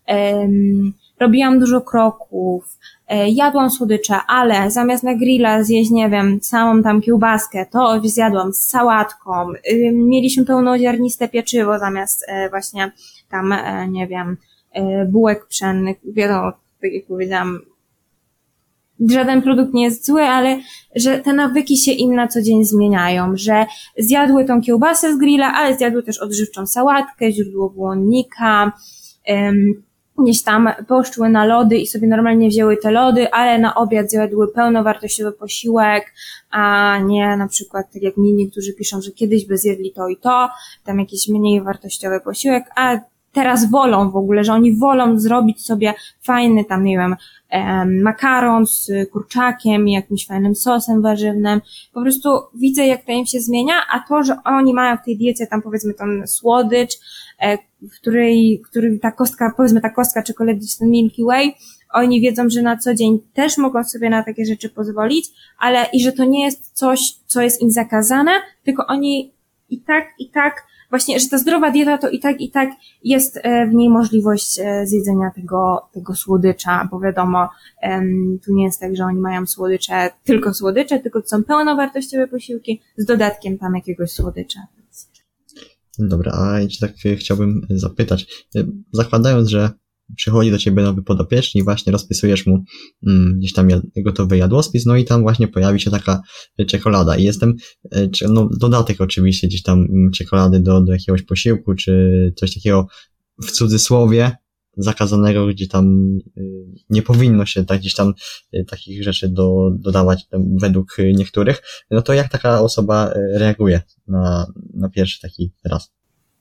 [0.08, 2.78] um, robiłam dużo kroków,
[3.08, 8.54] e, jadłam słodycze, ale zamiast na grilla zjeść, nie wiem, samą tam kiełbaskę, to zjadłam
[8.54, 9.47] z sałatką,
[9.93, 12.91] mieliśmy pełnoziarniste pieczywo zamiast e, właśnie
[13.30, 14.38] tam, e, nie wiem,
[15.08, 17.60] bułek pszennych, wiadomo, tak jak powiedziałam,
[19.10, 20.60] żaden produkt nie jest zły, ale
[20.95, 23.66] że te nawyki się im na co dzień zmieniają, że
[23.97, 28.72] zjadły tą kiełbasę z grilla, ale zjadły też odżywczą sałatkę, źródło błonnika,
[30.24, 34.54] gdzieś tam poszły na lody i sobie normalnie wzięły te lody, ale na obiad zjadły
[34.54, 36.14] pełnowartościowy posiłek,
[36.50, 40.18] a nie na przykład tak jak mi niektórzy piszą, że kiedyś by zjedli to i
[40.18, 40.50] to,
[40.84, 43.00] tam jakiś mniej wartościowy posiłek, a
[43.34, 47.16] teraz wolą w ogóle, że oni wolą zrobić sobie fajny tam, nie wiem,
[48.04, 51.62] makaron z kurczakiem i jakimś fajnym sosem warzywnym.
[51.94, 55.18] Po prostu widzę, jak to im się zmienia, a to, że oni mają w tej
[55.18, 56.98] diecie tam powiedzmy ten słodycz,
[57.40, 61.56] e, w której, który ta kostka, powiedzmy ta kostka czekoladyczna Milky Way,
[61.94, 66.04] oni wiedzą, że na co dzień też mogą sobie na takie rzeczy pozwolić, ale i
[66.04, 68.32] że to nie jest coś, co jest im zakazane,
[68.64, 69.32] tylko oni
[69.70, 72.70] i tak, i tak właśnie, że ta zdrowa dieta to i tak, i tak
[73.04, 77.50] jest e, w niej możliwość e, zjedzenia tego, tego słodycza, bo wiadomo,
[78.46, 83.06] tu nie jest tak, że oni mają słodycze, tylko słodycze, tylko są pełnowartościowe posiłki z
[83.06, 84.60] dodatkiem tam jakiegoś słodycza.
[86.00, 88.64] Dobra, a jeszcze tak chciałbym zapytać, e,
[88.94, 89.70] zakładając, że
[90.16, 92.64] przychodzi do ciebie nowy podopieczny i właśnie rozpisujesz mu
[93.07, 96.22] mm, gdzieś tam gotowy jadłospis, no i tam właśnie pojawi się taka
[96.68, 97.55] czekolada i jestem,
[97.91, 102.88] e, no dodatek oczywiście gdzieś tam mm, czekolady do, do jakiegoś posiłku, czy coś takiego
[103.43, 104.32] w cudzysłowie
[104.78, 106.41] zakazanego, gdzie tam y,
[106.89, 108.14] nie powinno się tak gdzieś tam
[108.53, 110.28] y, takich rzeczy do, dodawać
[110.62, 115.91] według niektórych, no to jak taka osoba y, reaguje na, na pierwszy taki raz?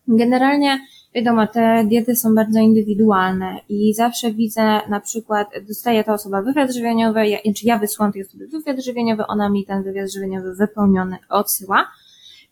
[0.09, 0.79] Generalnie
[1.19, 6.75] Wiadomo, te diety są bardzo indywidualne i zawsze widzę na przykład, dostaje ta osoba wywiad
[6.75, 11.17] żywieniowy, ja, czy ja wysyłam tej osobie wywiad żywieniowy, ona mi ten wywiad żywieniowy wypełniony
[11.29, 11.91] odsyła.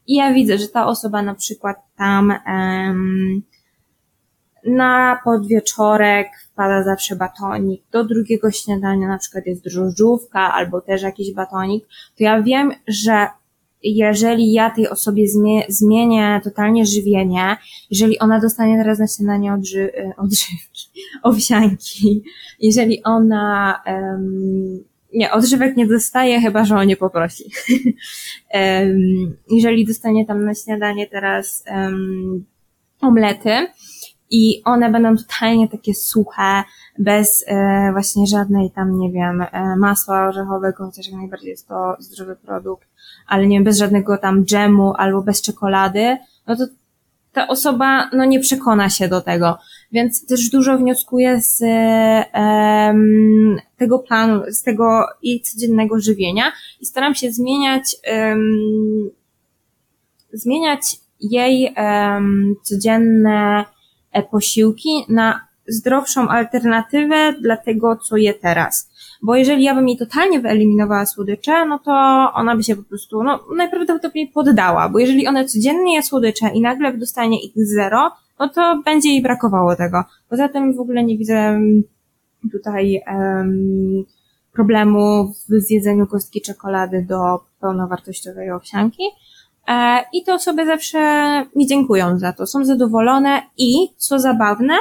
[0.07, 3.43] I ja widzę, że ta osoba na przykład tam um,
[4.65, 11.35] na podwieczorek wpada zawsze batonik, do drugiego śniadania na przykład jest drożdżówka albo też jakiś
[11.35, 13.27] batonik, to ja wiem, że
[13.83, 17.57] jeżeli ja tej osobie zmie, zmienię totalnie żywienie,
[17.91, 20.89] jeżeli ona dostanie teraz na śniadanie odży, e, odżywki,
[21.23, 22.23] owsianki,
[22.61, 27.45] jeżeli ona um, nie, odżywek nie dostaje, chyba że o nie poprosi.
[28.55, 32.45] um, jeżeli dostanie tam na śniadanie teraz um,
[33.01, 33.67] omlety,
[34.31, 36.65] i one będą totalnie takie suche,
[36.99, 41.97] bez e, właśnie żadnej tam, nie wiem, e, masła orzechowego, chociaż jak najbardziej jest to
[41.99, 42.89] zdrowy produkt,
[43.27, 46.17] ale nie wiem, bez żadnego tam dżemu albo bez czekolady,
[46.47, 46.67] no to
[47.33, 49.59] ta osoba no nie przekona się do tego.
[49.93, 51.61] Więc też dużo wnioskuję z
[52.35, 59.11] um, tego planu, z tego jej codziennego żywienia i staram się zmieniać um,
[60.33, 60.81] zmieniać
[61.21, 63.65] jej um, codzienne
[64.13, 68.91] e, posiłki na zdrowszą alternatywę dla tego, co je teraz.
[69.23, 71.93] Bo jeżeli ja bym jej totalnie wyeliminowała słodycze, no to
[72.35, 76.61] ona by się po prostu, no najprawdopodobniej poddała, bo jeżeli ona codziennie je słodycze i
[76.61, 80.05] nagle dostanie ich zero, no to będzie jej brakowało tego.
[80.29, 81.61] Poza tym w ogóle nie widzę
[82.53, 84.05] tutaj um,
[84.53, 89.03] problemu w zjedzeniu kostki czekolady do pełnowartościowej owsianki.
[89.69, 90.99] E, I to osoby zawsze
[91.57, 94.75] mi dziękują za to, są zadowolone i, co zabawne,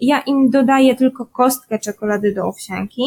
[0.00, 3.02] ja im dodaję tylko kostkę czekolady do owsianki.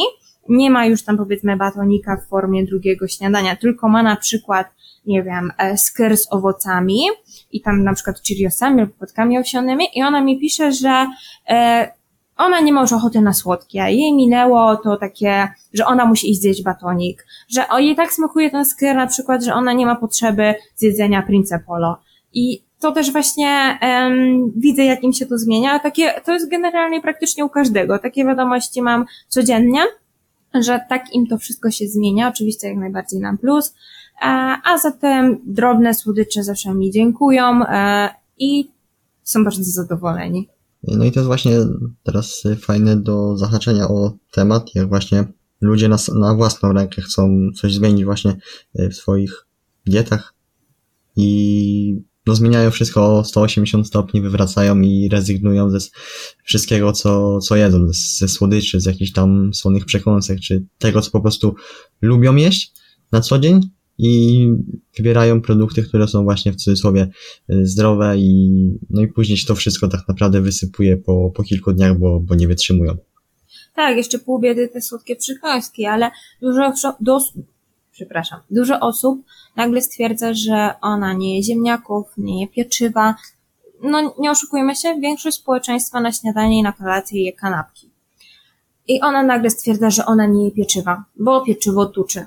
[0.49, 4.67] Nie ma już tam powiedzmy batonika w formie drugiego śniadania, tylko ma na przykład,
[5.05, 7.05] nie wiem, e, skyr z owocami
[7.51, 11.07] i tam na przykład Cheeriosami lub płatkami owsianymi i ona mi pisze, że
[11.49, 11.91] e,
[12.37, 13.79] ona nie ma już ochoty na słodkie.
[13.79, 18.51] Jej minęło to takie, że ona musi iść zjeść batonik, że o jej tak smakuje
[18.51, 21.97] ten skyr na przykład, że ona nie ma potrzeby zjedzenia Prince Polo.
[22.33, 25.79] I to też właśnie um, widzę, jak im się to zmienia.
[25.79, 27.99] Takie, to jest generalnie praktycznie u każdego.
[27.99, 29.81] Takie wiadomości mam codziennie,
[30.61, 32.29] że tak im to wszystko się zmienia.
[32.29, 33.73] Oczywiście jak najbardziej nam plus.
[34.21, 38.71] A, a zatem drobne słodycze zawsze mi dziękują e, i
[39.23, 40.49] są bardzo zadowoleni.
[40.83, 41.51] No i to jest właśnie
[42.03, 45.25] teraz fajne do zahaczenia o temat, jak właśnie
[45.61, 48.35] ludzie na, na własną rękę chcą coś zmienić właśnie
[48.75, 49.45] w swoich
[49.85, 50.33] dietach
[51.15, 55.77] i no, zmieniają wszystko o 180 stopni, wywracają i rezygnują ze
[56.43, 61.21] wszystkiego, co, co jedzą, ze, słodyczy, z jakichś tam słonych przekąsek, czy tego, co po
[61.21, 61.55] prostu
[62.01, 62.73] lubią jeść
[63.11, 63.61] na co dzień
[63.97, 64.47] i
[64.97, 67.07] wybierają produkty, które są właśnie w cudzysłowie
[67.49, 68.51] y, zdrowe i
[68.89, 72.35] no i później się to wszystko tak naprawdę wysypuje po, po kilku dniach, bo, bo
[72.35, 72.97] nie wytrzymują.
[73.75, 76.11] Tak, jeszcze pół biedy te słodkie przykąski, ale
[76.41, 77.33] dużo, dos,
[77.93, 79.25] przepraszam, dużo osób
[79.55, 83.15] nagle stwierdza, że ona nie je ziemniaków, nie je pieczywa.
[83.83, 87.89] No nie oszukujmy się, większość społeczeństwa na śniadanie i na kolację je kanapki.
[88.87, 92.25] I ona nagle stwierdza, że ona nie je pieczywa, bo pieczywo tuczy.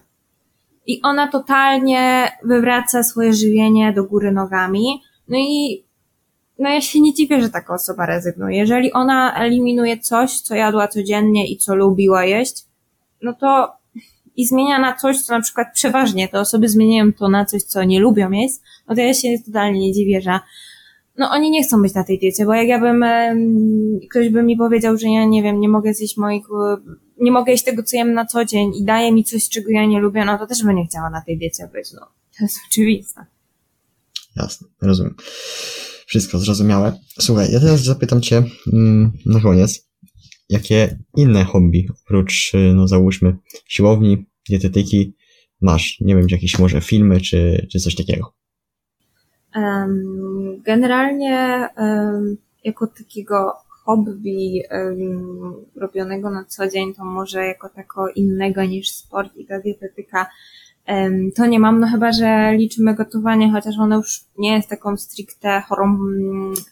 [0.87, 5.03] I ona totalnie wywraca swoje żywienie do góry nogami.
[5.29, 5.85] No i
[6.59, 8.59] no ja się nie dziwię, że taka osoba rezygnuje.
[8.59, 12.65] Jeżeli ona eliminuje coś, co jadła codziennie i co lubiła jeść,
[13.23, 13.73] no to
[14.37, 17.85] i zmienia na coś, co na przykład przeważnie te osoby zmieniają to na coś, co
[17.85, 18.55] nie lubią jeść,
[18.89, 20.41] no to ja się totalnie nie dziwię, że
[21.19, 23.05] no oni nie chcą być na tej diecie, bo jak ja bym,
[24.11, 26.45] ktoś by mi powiedział, że ja nie wiem, nie mogę zjeść moich,
[27.21, 29.87] nie mogę jeść tego, co jem na co dzień i daje mi coś, czego ja
[29.87, 32.01] nie lubię, no to też bym nie chciała na tej diecie być, no.
[32.39, 33.27] To jest oczywiste.
[34.37, 35.15] Jasne, rozumiem.
[36.07, 36.99] Wszystko zrozumiałe.
[37.21, 39.86] Słuchaj, ja teraz zapytam Cię mm, na koniec,
[40.49, 43.37] jakie inne hobby, oprócz, y, no załóżmy,
[43.69, 45.17] siłowni, dietetyki,
[45.61, 46.01] masz?
[46.01, 48.33] Nie wiem, jakieś może filmy, czy, czy coś takiego.
[50.65, 51.69] Generalnie
[52.65, 53.53] jako takiego
[53.85, 54.63] hobby
[55.77, 60.27] robionego na co dzień, to może jako tako innego niż sport i ta dietetyka
[61.37, 65.63] to nie mam, no chyba, że liczymy gotowanie, chociaż ono już nie jest taką stricte
[65.69, 65.99] chorą,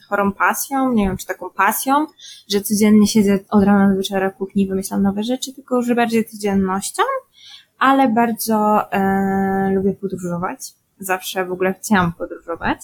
[0.09, 2.07] chorą pasją, nie wiem, czy taką pasją,
[2.49, 5.95] że codziennie siedzę od rana do wieczora w kuchni i wymyślam nowe rzeczy, tylko że
[5.95, 7.03] bardziej codziennością,
[7.79, 10.59] ale bardzo e, lubię podróżować.
[10.99, 12.79] Zawsze w ogóle chciałam podróżować.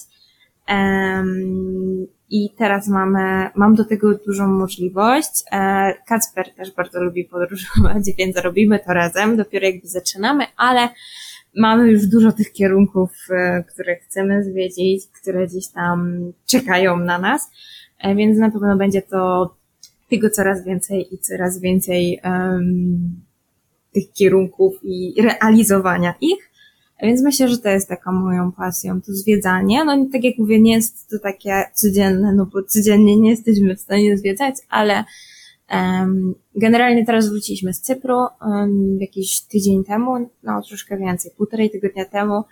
[2.33, 5.43] I teraz mamy, mam do tego dużą możliwość.
[5.51, 9.37] E, Kacper też bardzo lubi podróżować, więc robimy to razem.
[9.37, 10.89] Dopiero jakby zaczynamy, ale
[11.55, 17.51] mamy już dużo tych kierunków, e, które chcemy zwiedzić, które gdzieś tam czekają na nas,
[17.99, 19.55] e, więc na pewno będzie to
[20.09, 23.21] tego coraz więcej i coraz więcej um,
[23.93, 26.50] tych kierunków i realizowania ich.
[27.01, 29.85] Więc myślę, że to jest taką moją pasją, to zwiedzanie.
[29.85, 33.81] No tak jak mówię, nie jest to takie codzienne, no bo codziennie nie jesteśmy w
[33.81, 35.03] stanie zwiedzać, ale
[35.71, 42.05] um, generalnie teraz wróciliśmy z Cypru um, jakiś tydzień temu, no troszkę więcej, półtorej tygodnia
[42.05, 42.43] temu.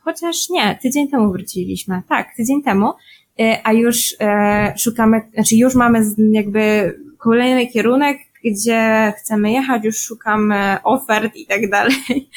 [0.00, 2.02] Chociaż nie, tydzień temu wróciliśmy.
[2.08, 2.92] Tak, tydzień temu.
[3.40, 9.96] E, a już e, szukamy, znaczy już mamy jakby kolejny kierunek, gdzie chcemy jechać, już
[9.96, 12.30] szukamy ofert i tak dalej.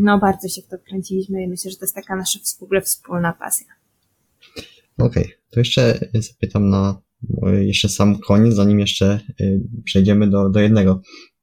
[0.00, 2.80] No, bardzo się w to wkręciliśmy i myślę, że to jest taka nasza w ogóle
[2.80, 3.66] wspólna pasja.
[4.98, 5.36] Okej, okay.
[5.50, 7.00] to jeszcze zapytam na
[7.60, 11.02] jeszcze sam koniec, zanim jeszcze y, przejdziemy do, do jednego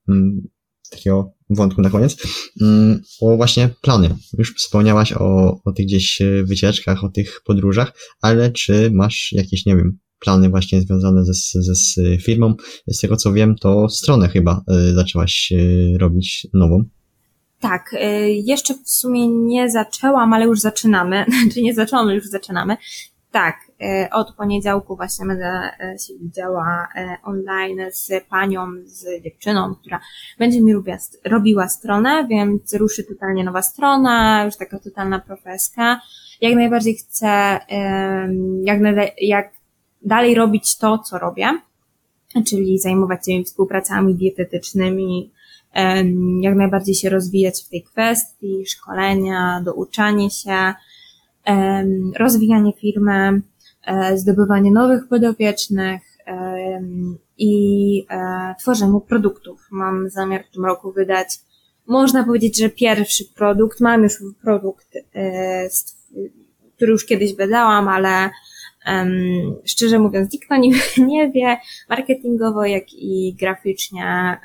[0.09, 0.47] mm,
[0.89, 2.17] takiego wątku na koniec,
[2.61, 4.15] mm, o właśnie plany.
[4.37, 9.65] Już wspomniałaś o, o tych gdzieś y, wycieczkach, o tych podróżach, ale czy masz jakieś,
[9.65, 12.53] nie wiem, plany właśnie związane ze, ze z firmą.
[12.87, 16.83] Z tego co wiem, to stronę chyba y, zaczęłaś y, robić nową.
[17.59, 17.97] Tak, y,
[18.29, 21.25] jeszcze w sumie nie zaczęłam, ale już zaczynamy.
[21.43, 22.77] Znaczy nie zaczęłam, ale już zaczynamy.
[23.31, 23.55] Tak,
[24.11, 25.69] od poniedziałku właśnie będę
[26.07, 26.87] się widziała
[27.23, 29.99] online z panią, z dziewczyną, która
[30.39, 36.01] będzie mi robiła, robiła stronę, więc ruszy totalnie nowa strona, już taka totalna profeska.
[36.41, 37.59] Jak najbardziej chcę,
[38.63, 38.79] jak,
[39.21, 39.56] jak
[40.07, 41.61] dalej robić to, co robię,
[42.47, 45.31] czyli zajmować się współpracami dietetycznymi,
[46.41, 50.73] jak najbardziej się rozwijać w tej kwestii, szkolenia, douczanie się,
[52.19, 53.41] rozwijanie firmy,
[53.85, 56.01] e, zdobywanie nowych podopiecznych
[57.37, 59.67] i e, tworzenie produktów.
[59.71, 61.27] Mam zamiar w tym roku wydać,
[61.87, 65.69] można powiedzieć, że pierwszy produkt, mam już produkt, e,
[66.75, 68.29] który już kiedyś wydałam, ale
[69.65, 70.75] szczerze mówiąc, nikt o nim
[71.07, 71.57] nie wie,
[71.89, 74.37] marketingowo, jak i graficznie.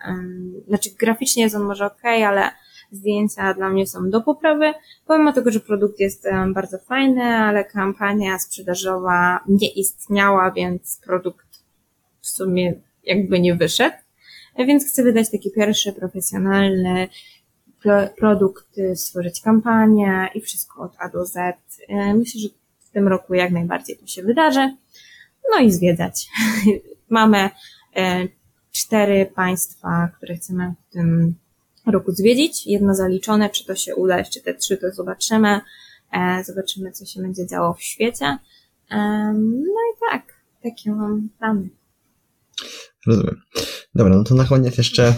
[0.69, 2.51] Znaczy, graficznie jest on może ok, ale
[2.93, 4.73] zdjęcia dla mnie są do poprawy,
[5.07, 11.47] pomimo tego, że produkt jest bardzo fajny, ale kampania sprzedażowa nie istniała, więc produkt
[12.21, 12.75] w sumie
[13.05, 13.97] jakby nie wyszedł.
[14.59, 17.09] Więc chcę wydać taki pierwszy profesjonalny
[18.19, 21.39] produkt, stworzyć kampanię i wszystko od A do Z.
[22.15, 22.49] Myślę, że
[22.93, 24.77] w tym roku jak najbardziej to się wydarzy.
[25.51, 26.29] No i zwiedzać.
[27.11, 27.51] Mamy
[27.97, 28.29] e,
[28.73, 31.35] cztery państwa, które chcemy w tym
[31.87, 32.67] roku zwiedzić.
[32.67, 35.61] Jedno zaliczone, czy to się uda, jeszcze te trzy to zobaczymy.
[36.13, 38.39] E, zobaczymy, co się będzie działo w świecie.
[39.35, 40.23] No i tak,
[40.63, 41.69] takie mam plany.
[43.07, 43.43] Rozumiem.
[43.95, 45.15] Dobra, no to na koniec jeszcze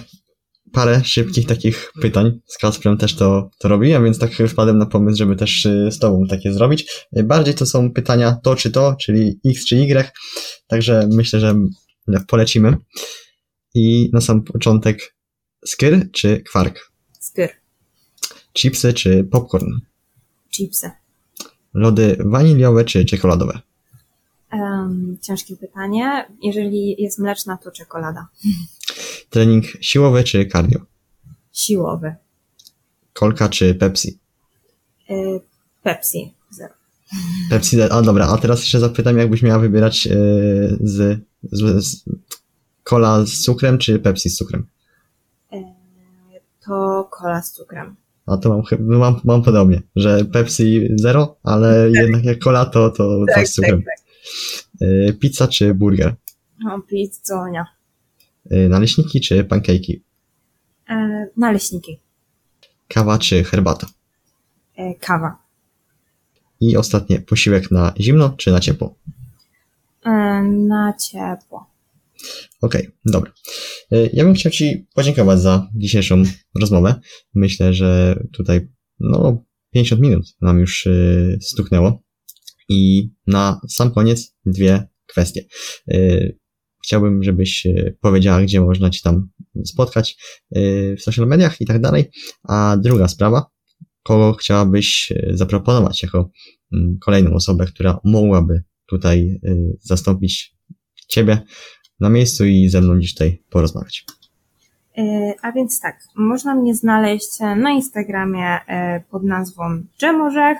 [0.74, 2.40] parę szybkich takich pytań.
[2.46, 5.98] Z Kasprem też to, to robiłem, więc tak wpadłem na pomysł, żeby też y, z
[5.98, 7.06] Tobą takie zrobić.
[7.24, 10.12] Bardziej to są pytania to czy to, czyli X czy Y,
[10.66, 11.54] także myślę, że
[12.28, 12.76] polecimy.
[13.74, 15.16] I na sam początek
[15.66, 16.92] skyr czy kwark?
[17.20, 17.48] Skyr.
[18.52, 19.70] Chipsy czy popcorn?
[20.50, 20.90] Chipsy.
[21.74, 23.60] Lody waniliowe czy czekoladowe?
[24.54, 26.26] Um, ciężkie pytanie.
[26.42, 28.28] Jeżeli jest mleczna, to czekolada.
[29.30, 30.80] Trening siłowy czy cardio?
[31.52, 32.14] Siłowy.
[33.12, 34.18] Kolka czy Pepsi?
[35.10, 35.40] Y
[35.82, 36.34] Pepsi.
[36.50, 36.74] Zero.
[37.50, 40.14] Pepsi, a dobra, a teraz jeszcze zapytam, jakbyś miała wybierać yy,
[40.80, 41.20] z,
[41.52, 42.04] z, z
[42.84, 44.66] cola z cukrem czy Pepsi z cukrem?
[45.52, 45.64] Y
[46.66, 47.96] to cola z cukrem.
[48.26, 52.02] A to mam, mam, mam podobnie, że Pepsi zero, ale tak.
[52.02, 53.82] jednak jak cola to, to tak, z cukrem.
[53.82, 53.98] Tak, tak.
[53.98, 54.03] Y,
[55.20, 56.14] pizza czy burger?
[56.64, 57.66] No, pizzonia.
[58.52, 60.00] Y, naleśniki czy pancake'i?
[60.88, 62.00] E, naleśniki.
[62.88, 63.86] Kawa czy herbata?
[64.76, 65.38] E, kawa.
[66.60, 68.98] I ostatnie, posiłek na zimno czy na ciepło?
[70.04, 70.10] E,
[70.42, 71.66] na ciepło.
[72.60, 73.32] Okej, okay, dobra.
[73.92, 76.22] E, ja bym chciał Ci podziękować za dzisiejszą
[76.60, 77.00] rozmowę.
[77.34, 78.68] Myślę, że tutaj
[79.00, 80.90] no 50 minut nam już e,
[81.40, 82.03] stuknęło.
[82.68, 85.44] I na sam koniec dwie kwestie.
[85.92, 86.38] Y,
[86.84, 89.28] chciałbym, żebyś y, powiedziała, gdzie można Ci tam
[89.64, 90.16] spotkać
[90.56, 92.10] y, w social mediach i tak dalej.
[92.42, 93.46] A druga sprawa,
[94.02, 96.30] kogo chciałabyś zaproponować jako
[96.72, 99.40] mm, kolejną osobę, która mogłaby tutaj
[99.80, 100.54] zastąpić
[101.08, 101.42] Ciebie
[102.00, 104.04] na miejscu i ze mną dziś tutaj porozmawiać.
[105.42, 108.58] A więc tak, można mnie znaleźć na Instagramie
[109.10, 110.58] pod nazwą Dżemorzech.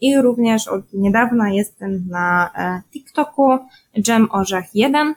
[0.00, 3.58] I również od niedawna jestem na e, TikToku
[4.08, 5.14] Jam Orzech 1.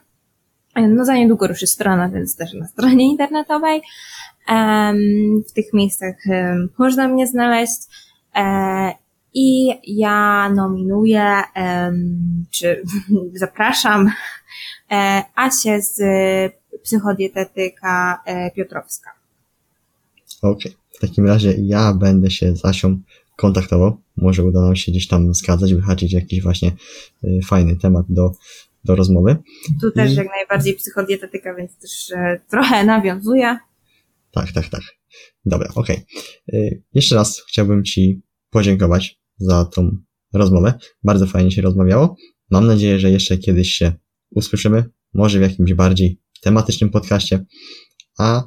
[0.76, 3.82] No za niedługo ruszy strona, więc też na stronie internetowej.
[5.50, 6.16] W tych miejscach
[6.78, 7.82] można mnie znaleźć.
[8.36, 8.92] E,
[9.34, 11.36] I ja nominuję,
[12.52, 12.84] czy
[13.34, 14.12] zapraszam
[14.92, 16.02] e, Asię z
[16.84, 18.24] psychodietetyka
[18.56, 19.12] Piotrowska.
[20.42, 20.72] Okej, okay.
[20.92, 23.00] w takim razie ja będę się z Asią
[23.38, 24.02] kontaktował.
[24.18, 26.72] Może uda nam się gdzieś tam zgadzać, wyhaczyć jakiś właśnie
[27.24, 28.32] y, fajny temat do,
[28.84, 29.38] do rozmowy.
[29.82, 30.16] Tu też I...
[30.16, 33.58] jak najbardziej psychodietetyka, więc też e, trochę nawiązuje.
[34.32, 34.82] Tak, tak, tak.
[35.46, 36.06] Dobra, okej.
[36.48, 36.82] Okay.
[36.94, 39.98] Jeszcze raz chciałbym Ci podziękować za tą
[40.34, 40.74] rozmowę.
[41.04, 42.16] Bardzo fajnie się rozmawiało.
[42.52, 43.94] Mam nadzieję, że jeszcze kiedyś się
[44.30, 47.46] usłyszymy, może w jakimś bardziej tematycznym podcaście.
[48.20, 48.44] A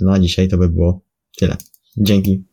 [0.00, 1.04] na dzisiaj to by było
[1.36, 1.56] tyle.
[1.96, 2.49] Dzięki.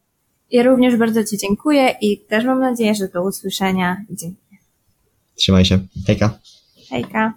[0.52, 4.06] Ja również bardzo Ci dziękuję i też mam nadzieję, że do usłyszenia.
[4.10, 4.58] Dziękuję.
[5.36, 5.80] Trzymaj się.
[6.08, 6.40] Hejka.
[6.90, 7.34] Hejka.